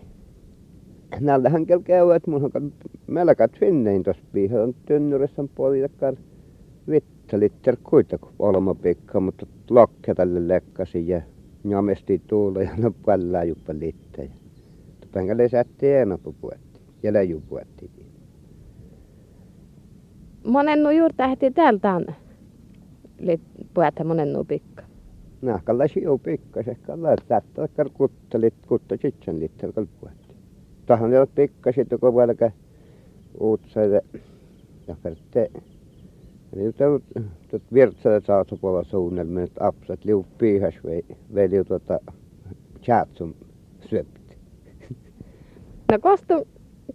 Nällähän 1.19 1.65
kel 1.65 1.79
käy, 1.79 2.15
että 2.15 2.31
mun 2.31 2.51
on 2.53 2.73
melkat 3.07 3.51
finnein 3.59 4.03
tuossa 4.03 4.23
piihan 4.31 4.75
tynnyrissä 4.85 5.43
puolitakkar 5.55 6.15
vittä 6.89 7.39
litter 7.39 7.77
kuita 7.83 8.19
olma 8.39 8.75
pikka, 8.75 9.19
mutta 9.19 9.45
lokke 9.69 10.13
tälle 10.13 10.47
lekkasi 10.47 11.07
ja 11.07 11.21
jamesti 11.65 12.21
tuulla 12.27 12.61
ja 12.61 12.71
no 12.77 12.91
pallaa 13.05 13.43
juppa 13.43 13.73
litte. 13.79 14.29
Tupenkä 15.01 15.37
lisätti 15.37 15.91
enapu 15.91 16.35
puetti 16.41 16.68
ja 17.03 17.13
läju 17.13 17.41
puetti. 17.49 17.91
Monen 20.43 20.83
nu 20.83 20.91
juurta 20.91 21.27
heti 21.27 21.51
täältä 21.51 21.93
on 21.93 22.05
puetta 23.73 24.03
monen 24.03 24.33
nu 24.33 24.43
pikka. 24.43 24.83
Nahkalla 25.41 25.87
siu 25.87 26.17
pikka, 26.17 26.63
se 26.63 26.75
kalla 26.75 27.09
kar 27.75 27.89
kuttelit 27.93 28.53
kutta 28.67 28.97
sitsen 29.01 29.39
litter 29.39 29.71
kal 29.71 29.85
puetti. 29.99 30.35
Tahan 30.85 31.11
jo 31.11 31.27
pikka 31.27 31.71
sitten 31.71 31.99
kun 31.99 32.15
välkä 32.15 32.51
uutsaide 33.39 34.01
ja 34.87 34.95
ferte. 35.03 35.51
Eli 36.53 36.71
tuot 37.49 37.63
virtsalle 37.73 38.21
saatu 38.21 38.57
puolella 38.57 38.83
suunnelma, 38.83 39.41
että 39.41 39.67
apsat 39.67 40.05
liu 40.05 40.25
piihas 40.37 40.73
vei, 40.85 41.05
vei 41.33 41.49
liu 41.49 41.63
tuota 41.63 41.99
chatsum 42.81 43.33
syöpti. 43.89 44.37
No 45.91 45.97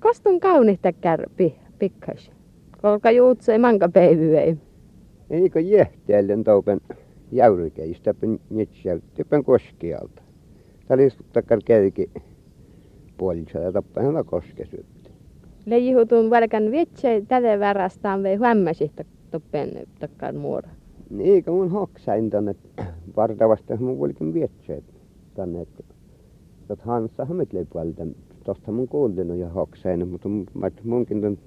kostun, 0.04 0.40
kaunista 0.40 0.92
kärpi 0.92 1.54
pikkas. 1.78 2.30
Kolka 2.82 3.10
juutsei 3.10 3.58
manka 3.58 3.88
peivyei. 3.88 4.56
Eikö 5.30 5.60
jähteellen 5.60 6.44
toupen 6.44 6.80
jäyrykeistä 7.32 8.14
pen 8.14 8.40
nitsel 8.50 9.00
typen 9.14 9.44
koskialta. 9.44 10.22
Tää 10.86 10.94
oli 10.94 11.08
takkar 11.32 11.58
kelki 11.64 12.10
puolissa 13.16 13.58
ja 13.58 13.72
tappahan 13.72 14.24
koske 14.24 14.64
syöpti. 14.64 15.10
Leijihutun 15.66 16.30
välkän 16.30 16.70
vietsei 16.70 17.22
tälle 17.22 17.60
värastaan 17.60 18.22
vei 18.22 18.36
huommasista 18.36 19.04
toppen 19.30 19.68
takkar 20.00 20.32
muora. 20.32 20.70
Niin, 21.10 21.44
kun 21.44 21.54
mun 21.54 21.70
hoksain 21.70 22.30
tänne 22.30 22.54
vartavasta 23.16 23.76
mun 23.76 23.98
vuolikin 23.98 24.34
vietseet 24.34 24.84
tänne, 25.34 25.60
että 25.60 25.82
tot 26.68 26.80
Hansa 26.80 27.24
hammitlei 27.24 27.64
puolta. 27.64 28.06
Tosta 28.44 28.72
mun 28.72 28.88
kuulin 28.88 29.38
ja 29.38 29.48
hoksain, 29.48 30.08
mutta 30.08 30.28
munkin 30.84 31.20
tän 31.20 31.38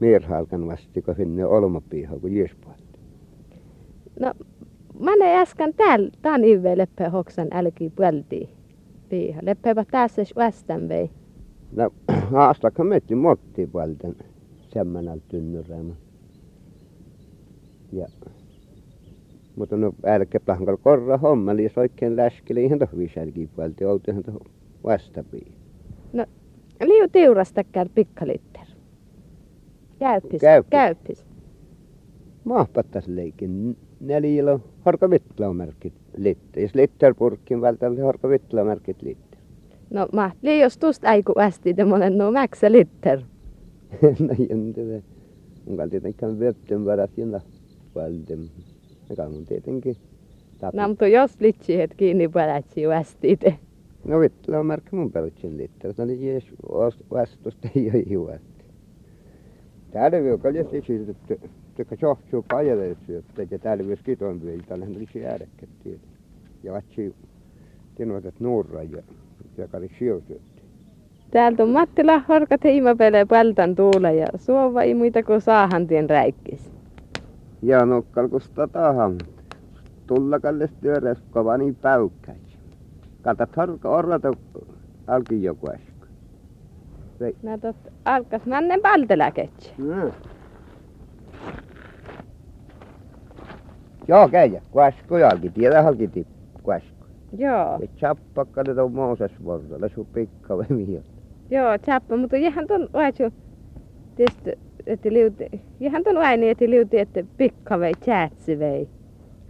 mierhalkan 0.00 0.66
vasti, 0.66 1.02
kun 1.02 1.14
finne 1.14 1.46
olmapiiha, 1.46 2.18
kun 2.18 2.32
jiespuolta. 2.32 2.98
No, 4.20 4.34
mä 5.00 5.16
ne 5.16 5.36
äsken 5.40 5.74
täällä, 5.74 6.10
tän 6.22 6.44
ive 6.44 6.78
leppä 6.78 7.10
hoksan 7.10 7.48
älki 7.50 7.92
puolti 7.96 8.48
piiha. 9.08 9.40
Leppäpä 9.42 9.84
tässä 9.90 10.22
västän 10.36 10.88
vei. 10.88 11.10
No, 11.76 11.90
haastakka 12.32 12.84
metti 12.84 13.14
motti 13.14 13.66
puolta 13.66 14.08
semmänältä 14.72 15.24
tynnyreemä. 15.28 15.94
Ja, 17.92 18.06
mutta 19.56 19.76
no 19.76 19.92
älkää 20.06 20.40
plankal 20.44 20.76
korra 20.76 21.18
homma, 21.18 21.52
eli 21.52 21.62
jos 21.62 21.78
oikein 21.78 22.16
läskeli 22.16 22.64
ihan 22.64 22.78
tohvi 22.78 23.08
sälkiä 23.14 23.48
puolta, 23.56 23.88
oltu 23.88 24.10
ihan 24.10 24.22
tohvi 24.22 24.50
vastapiin. 24.84 25.53
No, 26.14 26.26
liu 26.84 27.08
tiurastakkään 27.12 27.88
pikkalitter. 27.94 28.66
Käyppis, 29.98 30.40
Käyppis. 30.40 30.70
käyppis. 30.70 31.24
Mahpattas 32.44 33.08
leikin 33.08 33.76
neljillä 34.00 34.58
harka 34.80 35.10
vitlamerkit 35.10 35.94
litte. 36.16 36.60
Jos 36.60 36.74
litterpurkkin 36.74 37.60
välttämättä 37.60 38.04
harka 38.04 38.28
vitlamerkit 38.28 39.02
litte. 39.02 39.38
No, 39.90 40.08
mä 40.12 40.30
jos 40.60 40.78
tuosta 40.78 41.08
äiku 41.08 41.32
ästi, 41.38 41.74
te 41.74 41.84
monen 41.84 42.18
no 42.18 42.30
mäksä 42.30 42.72
litter. 42.72 43.20
no 44.02 44.34
jäntä 44.48 44.80
Mun 45.66 45.76
kan 45.76 45.90
tietenkään 45.90 46.38
vetten 46.38 46.84
varat 46.84 47.18
jänä 47.18 47.40
puolten. 47.94 48.50
Ja 49.16 49.28
mun 49.28 49.46
tietenkin. 49.46 49.96
No, 50.72 50.88
mutta 50.88 51.06
jos 51.06 51.40
litsi 51.40 51.76
het 51.76 51.94
kiinni 51.94 52.28
pälätsi 52.28 52.86
ästi 52.86 53.36
te. 53.36 53.58
No 54.04 54.20
vitlamerkki 54.20 54.96
mun 54.96 55.12
pelutsin 55.12 55.56
litter. 55.56 55.94
No 55.98 56.04
niin 56.04 56.26
jees 56.26 56.44
vastusta 57.10 57.68
ei 57.76 57.90
ole 57.94 58.02
juosti. 58.06 58.64
Täällä 59.90 60.22
vielä 60.22 60.38
kaljasti 60.38 60.82
siitä, 60.86 61.10
että 61.10 61.48
Tekka 61.74 61.96
sohtuu 61.96 62.44
pajalle 62.50 62.96
syöttää 63.06 63.46
ja 63.50 63.58
täällä 63.58 63.84
myös 63.84 63.98
kiton 64.04 64.42
vielä, 64.42 64.62
täällä 64.68 64.86
oli 64.86 65.08
se 65.12 65.26
äärekkä 65.26 65.66
Ja 66.62 66.72
vatsi 66.72 67.14
tinoitat 67.94 68.34
nuurra 68.40 68.82
ja 68.82 69.68
kari 69.68 69.90
siu 69.98 70.22
syötti. 70.28 70.62
Täältä 71.30 71.62
on 71.62 71.68
Mattila 71.68 72.18
horkat 72.28 72.64
hiimapele 72.64 73.24
paltan 73.24 73.74
tuule 73.74 74.14
ja 74.14 74.26
suova 74.36 74.82
ei 74.82 74.94
muita 74.94 75.22
kuin 75.22 75.40
saahan 75.40 75.86
tien 75.86 76.10
räikkis. 76.10 76.70
Ja 77.62 77.86
nokkalkusta 77.86 78.68
tahan. 78.68 79.18
Tulla 80.06 80.40
kalles 80.40 80.70
työräs 80.80 81.18
kova 81.30 81.56
niin 81.56 81.76
päykkäis. 83.24 83.48
Katat 83.48 83.56
harka 83.56 83.88
orrata 83.88 84.32
alki 85.06 85.42
joku 85.42 85.66
äsken. 85.70 87.34
Näet, 87.42 87.76
alkas 88.04 88.46
nannen 88.46 88.80
palteläketsi. 88.80 89.72
Mm. 89.78 90.12
Joo, 94.08 94.28
käydä. 94.28 94.60
Kuasku 94.70 95.16
jalki. 95.16 95.50
Tiedä 95.50 95.82
halki 95.82 96.08
tippu. 96.08 96.60
Kuasku. 96.62 97.04
Joo. 97.38 97.78
Et 97.82 97.96
chappakkale 97.96 98.74
tuon 98.74 98.92
Mooses 98.92 99.32
vordalle. 99.44 99.88
Su 99.88 100.04
pikka 100.04 100.58
vai 100.58 100.66
mihin. 100.68 101.04
Joo, 101.50 101.78
chappa, 101.78 102.16
mutta 102.16 102.36
ihan 102.36 102.66
ton 102.66 102.88
vaitsu. 102.92 103.24
Tietysti, 104.16 104.52
että 104.86 105.12
liuti, 105.12 105.60
ihan 105.80 106.04
ton 106.04 106.16
vaini, 106.16 106.50
että 106.50 106.64
liuti, 106.70 106.98
että 106.98 107.24
pikka 107.36 107.80
vei, 107.80 107.92
chatsi 108.04 108.58
vei. 108.58 108.88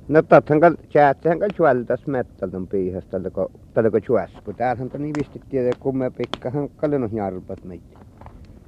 No 0.09 0.23
kal 0.23 0.77
chatsehän 0.91 1.39
kal 1.39 1.51
chualtas 1.51 2.07
mettalton 2.07 2.67
piihas 2.67 3.07
tällä 3.07 3.31
ko 3.31 3.51
tällä 3.75 3.91
ko 3.91 4.01
chuasku. 4.01 4.53
Täällähän 4.53 4.91
on 4.95 5.03
niin 5.03 5.15
visti 5.19 5.41
tiedä 5.49 5.71
kumme 5.81 6.11
pikkahan 6.11 6.69
kallenut 6.69 7.13
jarpat 7.13 7.65
meitä. 7.65 7.99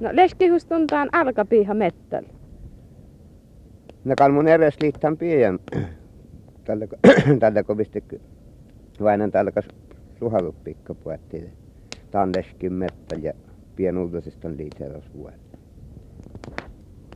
No 0.01 0.09
leskihus 0.12 0.64
tuntaan 0.64 1.09
alkapiiha 1.12 1.75
mettal. 1.75 2.25
No 4.05 4.14
kal 4.18 4.33
mun 4.33 4.49
eres 4.49 4.77
liittän 4.81 5.16
pien. 5.16 5.59
Tällä 6.64 6.87
ko 6.87 6.96
tällä 7.40 7.62
ko 7.62 7.79
visti 7.79 8.05
vainan 9.03 9.31
tällä 9.31 9.53
kas 9.53 9.68
suhalut 10.18 10.64
pikka 10.64 10.94
puettiin. 10.94 11.53
Tandeskin 12.11 12.72
mettal 12.72 13.18
ja 13.22 13.33
pienultasista 13.77 14.49
on 14.49 14.57
liiteros 14.57 15.14
vuodet. 15.14 15.40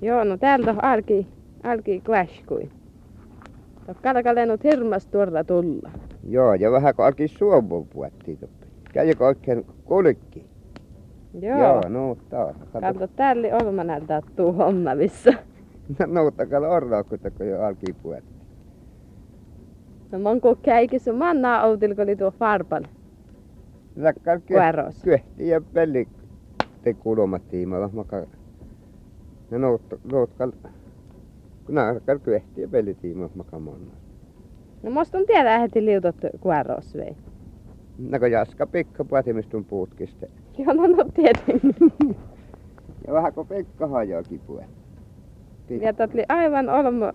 Joo, 0.02 0.24
no 0.24 0.36
täältä 0.36 0.70
on 0.70 0.84
alki, 0.84 1.26
alki 1.62 2.00
kväskui. 2.00 2.70
Kalka 3.94 4.34
lennut 4.34 4.64
hirmas 4.64 5.06
tuolla 5.06 5.44
tulla. 5.44 5.90
Joo, 6.28 6.54
ja 6.54 6.72
vähän 6.72 6.94
kun 6.94 7.04
alki 7.04 7.28
suovun 7.28 7.86
puettiin. 7.86 8.38
Käykö 8.92 9.26
oikein 9.26 9.66
kulkki? 9.84 10.46
Joo. 11.40 11.58
Joo, 11.58 11.88
no 11.88 12.16
taas. 12.30 12.56
Kato, 12.72 13.06
täällä 13.06 13.48
olma 13.62 13.84
näyttää 13.84 14.20
tuu 14.36 14.52
homma 14.52 14.94
missä. 14.94 15.32
No, 16.06 16.26
ottakalla 16.26 16.68
orraa, 16.68 17.04
kun 17.04 17.18
jo 17.48 17.62
alki 17.62 17.92
puettiin. 18.02 18.40
No 20.12 20.18
mon 20.18 20.40
kun 20.40 20.56
käikin 20.62 21.00
sun 21.00 21.14
mannaa 21.14 21.66
outil, 21.66 21.94
kun 21.94 22.02
oli 22.04 22.16
tuo 22.16 22.30
farpal. 22.30 22.82
Läkkär 23.96 24.40
Kueros. 24.48 25.02
kyhti 25.02 25.48
ja 25.48 25.60
pelli 25.60 26.08
te 26.82 26.94
kulmat 26.94 27.48
tiimalla 27.48 27.90
maka. 27.92 28.16
Ja 29.50 29.58
nout 29.58 29.82
noutkal. 30.12 30.52
Kun 31.70 31.76
läkkär 31.94 32.18
kyhti 32.18 32.60
ja 32.60 32.68
pelli 32.68 32.94
tiimalla 32.94 33.30
maka 33.34 33.58
monna. 33.58 33.92
No 34.82 34.90
musta 34.90 35.18
on 35.18 35.26
tiedä, 35.26 35.58
heti 35.58 35.84
liutot 35.84 36.16
kueros 36.40 36.94
vei. 36.96 37.16
Nako 37.98 38.26
jaska 38.26 38.66
pikka 38.66 39.04
puetimistun 39.04 39.64
puutkiste. 39.64 40.30
Joo, 40.58 40.74
no, 40.74 40.86
no 40.86 41.04
tietenkin. 41.14 41.74
Ja 43.06 43.12
vähän 43.12 43.32
kun 43.32 43.46
pikka 43.46 43.86
hajaakin 43.86 44.40
puet. 44.46 44.66
Ja 45.68 45.94
oli 46.14 46.24
aivan 46.28 46.68
olma 46.68 47.12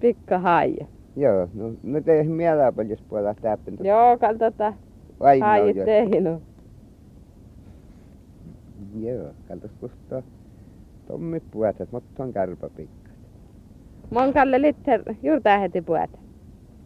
pikka 0.00 0.38
haija. 0.38 0.86
Joo, 1.16 1.48
no 1.54 1.72
nyt 1.82 2.08
ei 2.08 2.28
mielää 2.28 2.72
paljon 2.72 2.98
puolella 3.08 3.34
täppin. 3.34 3.78
Joo, 3.82 4.18
kaltota 4.18 4.74
Aina 5.20 5.58
jo. 5.58 5.84
tehnyt. 5.84 6.42
Joo, 9.00 9.30
kaltas 9.48 9.70
kustaa. 9.80 10.22
Tommi 11.06 11.40
puetet, 11.40 11.92
mutta 11.92 12.22
on 12.22 12.32
kärpä 12.32 12.70
pikka. 12.76 13.03
Mon 14.10 14.32
kalle 14.32 14.62
litter 14.62 15.02
juurta 15.22 15.58
heti 15.58 15.82
puet. 15.82 16.10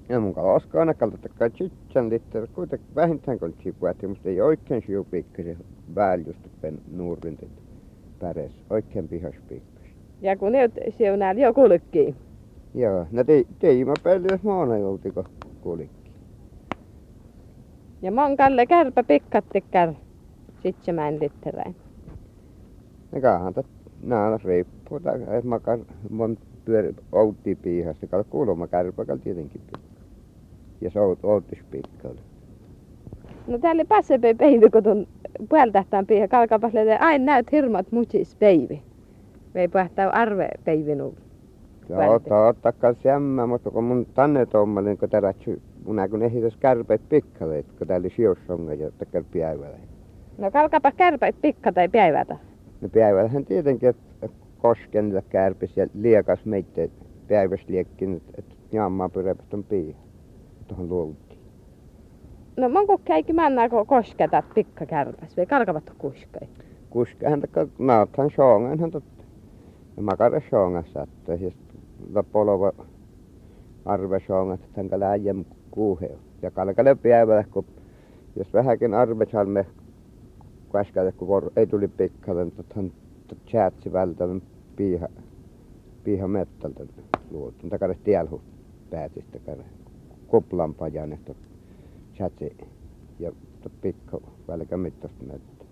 Ja 0.09 0.21
mun 0.21 0.39
oskaa 0.39 0.81
aina 0.81 0.95
kaltattakaa 0.95 1.51
chitsan 1.51 2.11
litter, 2.11 2.47
kuitenkin 2.55 2.95
vähintään 2.95 3.39
kun 3.39 3.55
chipuätti, 3.63 4.07
musta 4.07 4.29
ei 4.29 4.41
oikein 4.41 4.83
siu 4.87 5.05
pikkasen 5.11 5.57
vääljusta 5.95 6.49
pen 6.61 6.79
nuurin 6.93 7.39
päres, 8.19 8.53
oikein 8.71 9.09
pihas 9.09 9.35
pikkasen. 9.49 9.93
Ja 10.21 10.37
kun 10.37 10.53
nyt 10.53 10.73
siunäällä 10.99 11.41
jo 11.41 11.55
kulkii. 11.55 12.15
Joo, 12.75 13.07
no 13.11 13.25
te, 13.25 13.45
teimä 13.59 13.95
pelliä 14.03 14.39
maana 14.43 14.79
joutiko 14.79 15.25
kulikki. 15.61 16.11
Ja 18.03 18.13
mon 18.13 18.37
kalle 18.37 18.67
kärpä 18.67 19.03
pikkattikkär 19.03 19.93
sitsemään 20.63 21.21
litterein. 21.21 21.77
Ne 23.13 23.21
kahan 23.21 23.55
tot 23.55 23.67
nää 24.03 24.39
riippuu, 24.45 25.01
tai 25.01 25.21
et 25.39 25.45
makar 25.45 25.79
mon 26.69 26.75
pyöri 26.75 26.95
outti 27.13 27.55
piihasta, 27.55 28.07
kal 28.07 28.25
kuuloma 28.31 28.67
kärpäkäl 28.67 29.17
tietenkin 29.17 29.61
pikka. 29.61 30.01
Ja 30.81 30.91
se 30.91 31.01
out, 31.01 31.25
outtis 31.25 31.59
pikkalle. 31.71 32.21
No 33.47 33.59
täällä 33.59 33.85
passepei 33.85 34.35
peivi, 34.35 34.71
kun 34.71 34.83
tuon 34.83 35.07
puoltähtään 35.49 36.07
piiha 36.07 36.29
kalkapas 36.29 36.73
lete 36.75 36.97
aina 36.97 37.25
näyt 37.25 37.53
hirmat 37.53 37.93
mutsis 37.93 38.37
peivi. 38.37 38.83
Vei 39.55 39.69
pähtää 39.69 40.11
arve 40.11 40.49
peivinu. 40.65 41.15
Joo, 41.89 41.99
Välti. 41.99 42.29
tottakaa 42.29 42.95
sämmä, 42.95 43.47
mutta 43.47 43.71
kun 43.71 43.85
mun 43.85 44.07
tanne 44.15 44.47
tommalin, 44.47 44.99
kun 44.99 45.11
täällä 45.11 45.35
mun 45.85 45.97
kun 46.11 46.23
ehitäs 46.23 46.57
kärpäit 46.57 47.09
pikkalle, 47.09 47.65
kun 47.79 47.87
täällä 47.87 48.09
sijossonga 48.17 48.75
ja 48.75 48.91
takkar 48.99 49.25
päivällä. 49.33 49.79
No 50.39 50.51
kalkapa 50.51 50.93
kärpäit 50.93 51.37
pikka 51.43 51.73
tai 51.73 51.89
päivätä. 51.89 52.37
No 52.81 52.89
päivällähän 52.89 53.45
tietenkin, 53.45 53.89
että 53.89 54.08
kosken 54.59 55.23
kärpis 55.29 55.77
ja 55.77 55.87
liekas 55.95 56.45
meitä 56.45 56.89
päivässä 57.29 57.67
liekkin, 57.69 58.17
että 58.17 58.33
et 58.39 58.57
jammaa 58.73 59.09
pyräpästä 59.09 59.57
on 59.57 59.65
piiha. 59.65 59.99
Tuohon 60.69 60.89
luultiin. 60.89 61.39
No 62.57 62.69
mon 62.69 62.87
kun 62.87 63.01
käikin 63.05 63.37
kun 63.71 63.87
kosketa 63.87 64.43
pikka 64.55 64.87
kärpäs. 64.87 65.37
Vei 65.37 65.47
kalkapat 65.47 65.93
kuskai. 65.99 66.49
Kuskehän 66.91 67.41
takka 67.41 67.67
nauthan 67.79 68.31
shongan 68.31 68.81
hän 68.81 68.91
totta. 68.91 69.25
Ja 69.97 70.03
makara 70.03 70.41
shongan 70.49 70.85
sattui. 70.85 71.35
Ja 71.35 71.39
sitten 71.39 72.25
polova 72.33 72.73
arve 73.85 74.21
shongan, 74.21 74.55
että 74.55 74.83
hän 74.91 75.01
läjäm 75.01 75.45
kuuheu. 75.71 76.19
Ja 76.43 76.51
kalkalle 76.51 76.95
päivällä, 76.95 77.45
kun 77.51 77.65
jos 78.37 78.53
vähänkin 78.53 78.95
arve 78.95 79.27
salme 79.33 79.67
käskälle, 80.73 81.13
kun 81.13 81.29
vor, 81.29 81.51
ei 81.57 81.67
tuli 81.67 81.89
pikkalle, 81.89 82.45
mutta 82.45 82.75
hän 82.77 82.93
chatsi 83.47 83.93
välttämään 83.93 84.43
piiha, 84.77 85.09
piiha 86.05 86.29
mettältä 86.29 86.85
luultiin. 87.31 87.71
Takare 87.71 87.97
tielhu 88.05 88.41
päätistä 88.91 89.39
takare 89.39 89.65
kuplan 90.27 90.75
pajan, 90.75 91.13
että 91.13 91.35
chatsi 92.15 92.57
ja 93.19 93.33
pikka 93.81 94.21
välkä 94.49 94.77
mittasta 94.77 95.25
mettä. 95.25 95.65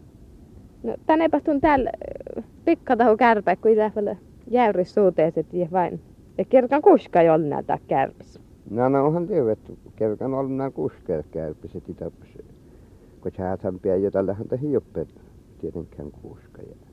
No 0.83 0.97
tänne 1.07 1.29
tun 1.45 1.61
täällä 1.61 1.91
äh, 2.39 2.45
pikka 2.65 2.97
tahu 2.97 3.17
kärpä, 3.17 3.57
kun 3.57 3.71
itse 3.71 4.17
jäyris 4.51 4.95
suuteeset 4.95 5.47
ja 5.53 5.69
vain. 5.73 6.01
Ja 6.39 6.45
kerkan 6.45 6.83
kuska 6.83 7.21
ei 7.21 7.31
ollut 7.31 7.49
näitä 7.49 7.79
kärpäs. 7.89 8.41
No, 8.71 8.89
no 8.89 9.07
onhan 9.07 9.27
tiedetty, 9.27 9.79
kerran 9.97 10.35
ollut 10.35 10.57
nämä 10.57 10.71
kuskeet 10.71 11.27
kärpiset 11.31 11.89
itäpäs. 11.89 12.29
Kun 13.21 13.33
säätän 13.37 13.79
pian 13.79 14.03
ja 14.03 14.11
tällähän 14.11 14.49
te 14.49 14.59
hioppe 14.61 15.07
tietenkään 15.59 16.11
kuska. 16.23 16.63
Ja... 16.63 16.86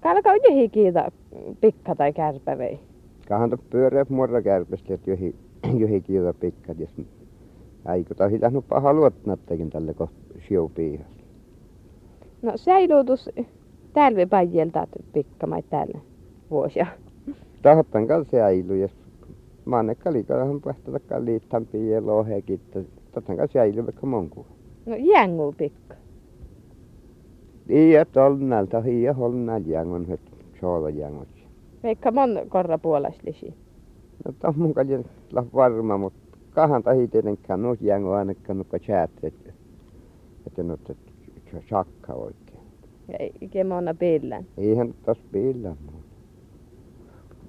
Kalka 0.00 0.30
on 0.30 0.38
jehi 0.48 0.68
kiitä 0.68 1.08
pikka 1.60 1.94
tai 1.94 2.12
kärpä 2.12 2.58
vei. 2.58 2.80
Kahan 3.28 3.50
te 3.50 3.56
pyöreät 3.70 4.10
muorra 4.10 4.42
kärpistä, 4.42 4.94
että 4.94 5.10
johi, 5.10 5.34
johi 5.78 6.00
kiilä 6.00 6.32
pikkat. 6.32 6.78
Ja 6.78 6.86
äikö 7.84 8.14
ta 8.14 8.28
hitannut 8.28 8.68
paha 8.68 8.92
luotnattakin 8.92 9.70
tälle 9.70 9.94
kun 9.94 10.08
siu 10.48 10.68
piihas. 10.74 11.06
No 12.42 12.52
säilytus 12.56 13.30
täällä 13.92 14.26
päijältä 14.26 14.86
pikka 15.12 15.46
mai 15.46 15.62
täällä 15.62 15.98
vuosia. 16.50 16.86
Tahottan 17.62 18.06
kanssa 18.06 18.36
äilu, 18.36 18.74
jos 18.74 18.90
mannekka 19.64 20.12
liikahan 20.12 20.60
pähtätäkään 20.60 21.24
liittän 21.24 21.66
piiä 21.66 22.06
lohekin. 22.06 22.60
Tottahan 23.12 23.36
kanssa 23.36 23.58
äilu 23.58 23.84
vaikka 23.84 24.06
monku. 24.06 24.46
No 24.86 24.96
jängu 24.98 25.54
pikka. 25.58 25.94
Iya 27.68 28.04
tolnalta, 28.04 28.82
iya 28.86 29.12
holnal 29.12 29.62
jängon, 29.66 30.06
het 30.06 30.20
soola 30.60 30.90
jängot. 30.90 31.28
Veikka 31.82 32.10
mon 32.10 32.40
korra 32.48 32.78
puolestisi. 32.78 33.54
No 34.24 34.32
tämä 34.38 34.48
on 34.48 34.58
mun 34.58 34.74
kaljen 34.74 35.04
varma, 35.54 35.98
mutta 35.98 36.38
kahan 36.50 36.82
tahi 36.82 37.08
tietenkään 37.08 37.62
nuut 37.62 37.80
jängo 37.80 38.12
ainakaan 38.12 38.58
nukka 38.58 38.78
chäätset. 38.78 39.34
Että 40.46 40.62
nyt 40.62 40.90
et 40.90 40.98
sakka 41.70 42.12
oikein. 42.12 42.60
Ja 43.08 43.28
ikä 43.40 43.64
monna 43.64 43.94
pillän. 43.94 44.46
Eihän 44.58 44.94
tos 45.04 45.18
pillä 45.32 45.68
mun. 45.68 46.02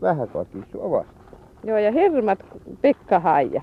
Vähän 0.02 0.30
kotiin 0.30 0.66
suvasta. 0.72 1.14
Joo 1.64 1.78
ja 1.78 1.92
hirmat 1.92 2.40
pikka 2.82 3.20
haija. 3.20 3.62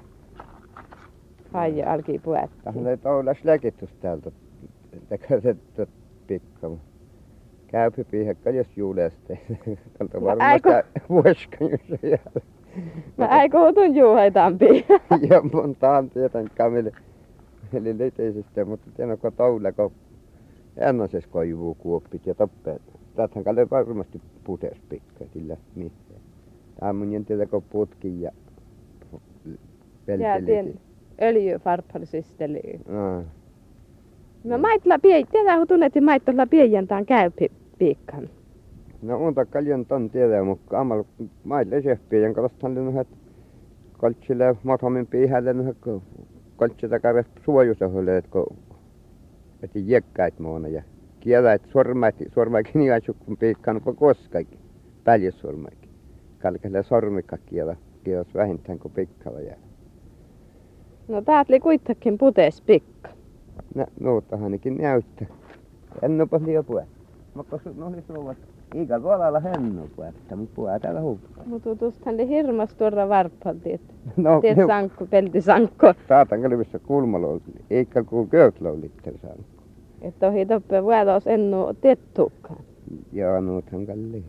Haija 1.53 1.93
alki. 1.93 2.21
Tähän 2.65 2.87
ei 2.87 2.97
toulas 2.97 3.45
läkitys 3.45 3.91
täältä 4.01 4.31
tekee 5.09 5.57
pikka. 6.27 6.71
Käypi 7.67 8.05
piihekka 8.05 8.51
jos 8.51 8.77
juuleste. 8.77 9.39
Tältä 9.99 10.23
varmasti 10.23 10.69
vuoskan 11.09 11.71
jos 11.71 12.03
jäällä. 12.03 12.41
Mä 13.19 13.27
äikö 13.31 13.59
hutun 13.67 13.97
juuhaitampi. 13.97 14.87
ja 15.31 15.43
monta 15.53 15.97
on 15.97 16.11
tietän 16.11 16.47
kamille. 16.57 16.93
Eli 17.73 17.99
liteisestä, 17.99 18.65
mutta 18.65 18.91
tiedän, 18.97 19.19
kun 19.19 19.33
toule, 19.33 19.73
kun 19.73 19.93
ennäses 20.77 21.27
koivuu 21.27 21.75
kuoppit 21.75 22.27
ja 22.27 22.35
toppeet. 22.35 22.83
Tätähän 23.17 23.45
kalle 23.45 23.71
varmasti 23.71 24.21
putees 24.45 24.79
pikka, 24.89 25.25
sillä 25.33 25.57
missään. 25.75 26.21
Tämä 26.81 26.91
on 26.91 26.97
mun 26.97 27.25
tiedä, 27.25 27.47
kun 27.47 27.63
putki 27.63 28.23
ja 28.23 28.31
pelteli. 30.07 30.75
öljyfarparsisteli. 31.23 32.81
No. 32.89 33.25
No 34.45 34.59
maitla 34.59 34.99
pie, 34.99 35.23
tiedä 35.31 35.57
kun 35.57 35.67
tunnetti 35.67 36.01
maittolla 36.01 36.47
pienjäntaan 36.47 37.07
käypi 37.07 37.53
piikkan. 37.79 38.29
No 39.03 39.17
unta 39.27 39.47
kaljan 39.47 39.87
ton 39.87 40.11
tiedä, 40.11 40.45
mutta 40.45 40.81
amal 40.81 41.05
maille 41.45 41.83
sehpiä, 41.83 42.19
jonka 42.19 42.43
lastan 42.43 42.75
lyhyet 42.75 43.09
koltsille 43.99 44.57
matamin 44.63 45.07
piihälle 45.07 45.57
lyhyet 45.57 45.77
koltsita 46.57 47.01
käydä 47.01 47.25
suojusaholle, 47.45 48.17
että 48.17 48.31
kun 48.31 48.47
että 49.63 49.79
jäkkäit 49.79 50.39
muona 50.39 50.69
ja 50.69 50.83
kielät 51.21 51.63
sormat, 51.73 52.15
sormakin 52.35 52.73
niin 52.75 52.93
kun 53.27 53.37
piikkaan 53.37 53.81
koskaikin, 53.97 54.59
sormakin. 55.31 55.91
Kalkelle 56.39 56.83
sormikka 56.83 57.39
kielä, 57.47 57.77
kielas 58.05 58.35
vähintään 58.35 58.79
kuin 58.79 58.93
pikkala 58.95 59.41
jää. 59.41 59.59
No 61.09 61.23
täältä 61.23 61.53
oli 61.53 61.61
kuitenkin 61.61 62.19
putees 62.19 62.61
pikka. 62.61 63.14
No, 63.75 63.87
nuuttahan 64.01 64.51
nekin 64.53 64.77
näyttää. 64.77 65.27
Ennopas 66.03 66.43
liian 66.43 66.65
puhe. 66.65 66.87
Mutta 67.35 67.59
no 67.77 67.87
oli 67.87 68.03
suuvat. 68.03 68.37
Ikä 68.75 69.01
tuolla 69.01 69.41
hennu 69.41 69.89
puhetta, 69.97 70.37
mutta 70.37 70.55
puhe 70.55 70.79
täällä 70.79 71.01
hukkaa. 71.01 71.45
Mutta 71.47 71.77
tuostahan 71.77 72.17
ne 72.17 72.29
hirmas 72.29 72.75
tuoda 72.75 73.09
varppalti, 73.09 73.73
että 73.73 73.95
No, 74.17 74.41
teet 74.41 74.57
ne- 74.57 74.67
sankku, 74.67 75.07
pelti 75.07 75.41
sankku. 75.41 75.87
Taatan 76.09 76.43
kalvissa 76.43 76.79
kulmalla 76.79 77.27
oli. 77.27 77.41
Eikä 77.71 78.03
kun 78.03 78.29
köytlaulitter 78.29 79.19
saanut. 79.19 79.47
Että 80.03 80.29
ohi 80.29 80.47
toppe 80.47 80.83
vuodos 80.83 81.27
ennu 81.27 81.75
tiettuukaan. 81.81 82.65
Joo, 83.13 83.41
nuuthan 83.41 83.87
kalli. 83.87 84.25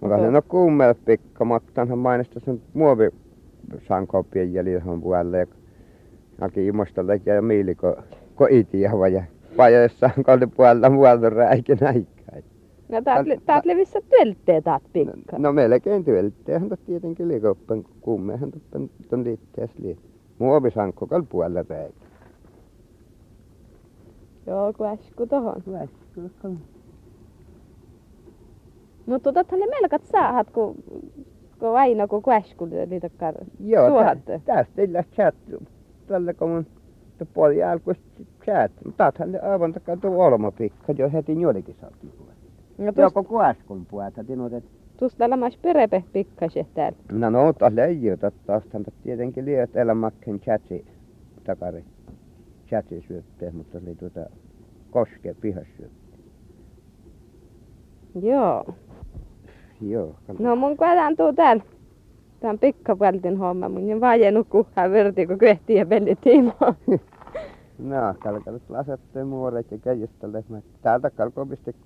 Mutta 0.00 0.16
okay. 0.16 0.30
no 0.30 0.42
kuumel 0.42 0.94
pikka, 1.04 1.44
mattanhan 1.44 1.98
mainista 1.98 2.40
sen 2.40 2.62
muovi 2.74 3.10
sankopien 3.88 4.52
jäljilhän 4.52 5.00
puolelle. 5.00 5.38
Ja 5.38 5.46
haki 6.40 6.66
imastolle 6.66 7.20
ja 7.26 7.42
miili, 7.42 7.76
ko, 8.36 8.44
ko 8.44 8.46
itiä 8.50 8.90
ja 9.12 9.22
pajoissa 9.56 10.10
kalli 10.24 10.46
puolella 10.46 10.90
muualta 10.90 11.30
räikin 11.30 11.78
aikaa. 11.86 12.16
No 12.88 13.02
täältä 13.02 13.36
täältä 13.46 13.68
levissä 13.68 14.00
työltee 14.10 14.60
taat 14.60 14.82
pikka. 14.92 15.38
No 15.38 15.52
melkein 15.52 16.04
työlteehän 16.04 16.68
tot 16.68 16.80
tietenkin 16.86 17.28
liikoppan 17.28 17.84
kummehan 18.00 18.50
toppen 18.50 18.90
ton 19.10 19.24
liittees 19.24 19.70
lii. 19.78 19.98
Muovisankko 20.38 21.06
kal 21.06 21.22
puolella 21.28 21.64
räikin. 21.68 22.06
Joo, 24.46 24.72
kun 24.72 24.86
äsku 24.86 25.26
tohon. 25.26 25.62
Mutta 29.06 29.32
tottahan 29.32 29.60
ne 29.60 29.66
melkat 29.80 30.04
saahat, 30.04 30.50
kun, 30.50 30.74
kun 31.58 31.78
aina 31.78 32.08
kun 32.08 32.22
kuäsku 32.22 32.64
niitä 32.64 33.08
kar... 33.08 33.34
Joo, 33.60 34.04
tästä 34.44 34.82
ei 34.82 34.92
lähti 34.92 35.16
chat. 35.16 35.34
Tällä 36.06 36.34
kun 37.18 37.26
puoli 37.34 37.62
alkuista 37.62 38.04
chat. 38.44 38.72
Mutta 38.84 38.96
taathan 38.96 39.32
ne 39.32 39.38
aivan 39.38 39.72
takaa 39.72 39.96
tuo 39.96 40.24
olma 40.26 40.50
pikka 40.50 40.92
jo 40.98 41.10
heti 41.12 41.40
jollekin 41.40 41.76
saatiin. 41.80 42.12
No 42.78 42.84
tuosta 42.84 43.00
Joko 43.00 43.22
kuaskun 43.24 43.86
puolta 43.86 44.24
tinotet. 44.24 44.64
tuosta 44.96 45.30
lämmäs 45.30 45.56
perepe 45.56 46.04
pikkase 46.12 46.66
täällä. 46.74 46.98
No 47.12 47.30
no, 47.30 47.52
taas 47.52 47.72
leijota 47.72 48.32
taas 48.46 48.64
täntä 48.66 48.90
tietenkin 49.02 49.44
liiat 49.44 49.76
elämäkken 49.76 50.40
chatsi 50.40 50.86
takari. 51.44 51.84
Chatsi 52.68 53.04
syöttää, 53.08 53.50
mutta 53.52 53.78
oli 53.78 53.94
tuota 53.94 54.20
koske 54.90 55.34
pihasyöttää. 55.40 56.18
Joo. 58.22 58.64
Joo. 59.80 60.14
kato. 60.26 60.42
No 60.42 60.56
mun 60.56 60.76
kuitenkin 60.76 61.16
tuu 61.16 61.32
täällä. 61.32 61.62
Tän 62.40 62.58
pikkapältin 62.58 63.36
homma, 63.36 63.68
mun 63.68 63.90
en 63.90 64.00
vaajenu 64.00 64.44
kuhaan 64.44 64.90
verti, 64.90 65.26
kun 65.26 65.38
kyhtii 65.38 65.76
ja 65.76 65.86
pelli 65.86 66.16
tiimoa. 66.16 66.74
No, 67.78 68.14
kalkalut 68.18 68.62
lasette 68.68 69.24
muoret 69.24 69.70
ja 69.70 69.78
käjistä 69.78 70.32
lehmät. 70.32 70.64
Täältä 70.82 71.10
kalkopisti 71.10 71.76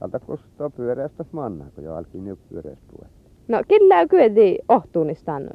kalta 0.00 0.20
kustoo 0.20 0.70
pyöreästä 0.70 1.24
manna, 1.32 1.64
kun 1.74 1.84
jo 1.84 1.94
alkoi 1.94 2.20
nyt 2.20 2.38
pyöreästä. 2.48 3.06
No 3.48 3.62
kyllä 3.68 4.06
kyeti 4.06 4.58
ohtuunistaan 4.68 5.50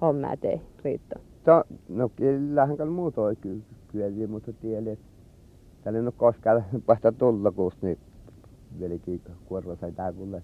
hommaa 0.00 0.36
tei, 0.36 0.60
Riitta. 0.84 1.18
To, 1.44 1.64
no 1.88 2.08
kyllähän 2.08 2.76
kal 2.76 2.90
muuta 2.90 3.22
oli 3.22 3.36
kyllä 3.36 3.62
kyöliä, 3.92 4.26
mutta 4.28 4.52
tieli, 4.52 4.90
että 4.90 5.04
täällä 5.84 6.02
no 6.02 6.12
koskaan 6.12 6.64
vasta 6.88 7.12
tulla 7.12 7.50
kuusta, 7.50 7.86
niin 7.86 7.98
velikin 8.80 9.20
kuorva 9.44 9.76
sai 9.76 9.92
tääkulle 9.92 10.42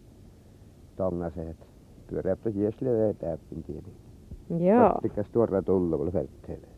tongaseet. 0.97 1.74
Pyöreäptä 2.11 2.51
jiesille 2.51 3.07
ei 3.07 3.15
täppin 3.15 3.63
tieli. 3.63 3.93
Joo. 4.71 4.99
Pitäis 5.03 5.29
tuoda 5.33 5.63
tulla, 5.63 5.97
kun 5.97 6.13
verttelee. 6.13 6.69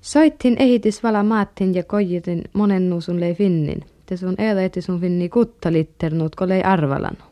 Soittin 0.00 0.56
ehitis 0.58 1.02
vala 1.02 1.22
maattin 1.22 1.74
ja 1.74 1.82
kojitin 1.84 2.42
monen 2.52 2.90
nuusun 2.90 3.20
lei 3.20 3.34
finnin. 3.34 3.80
Te 4.06 4.16
sun 4.16 4.34
eeleeti 4.38 4.80
sun 4.80 5.00
finni 5.00 5.28
kuttalitternut, 5.28 6.36
kun 6.36 6.48
lei 6.48 6.62
arvalanu. 6.62 7.31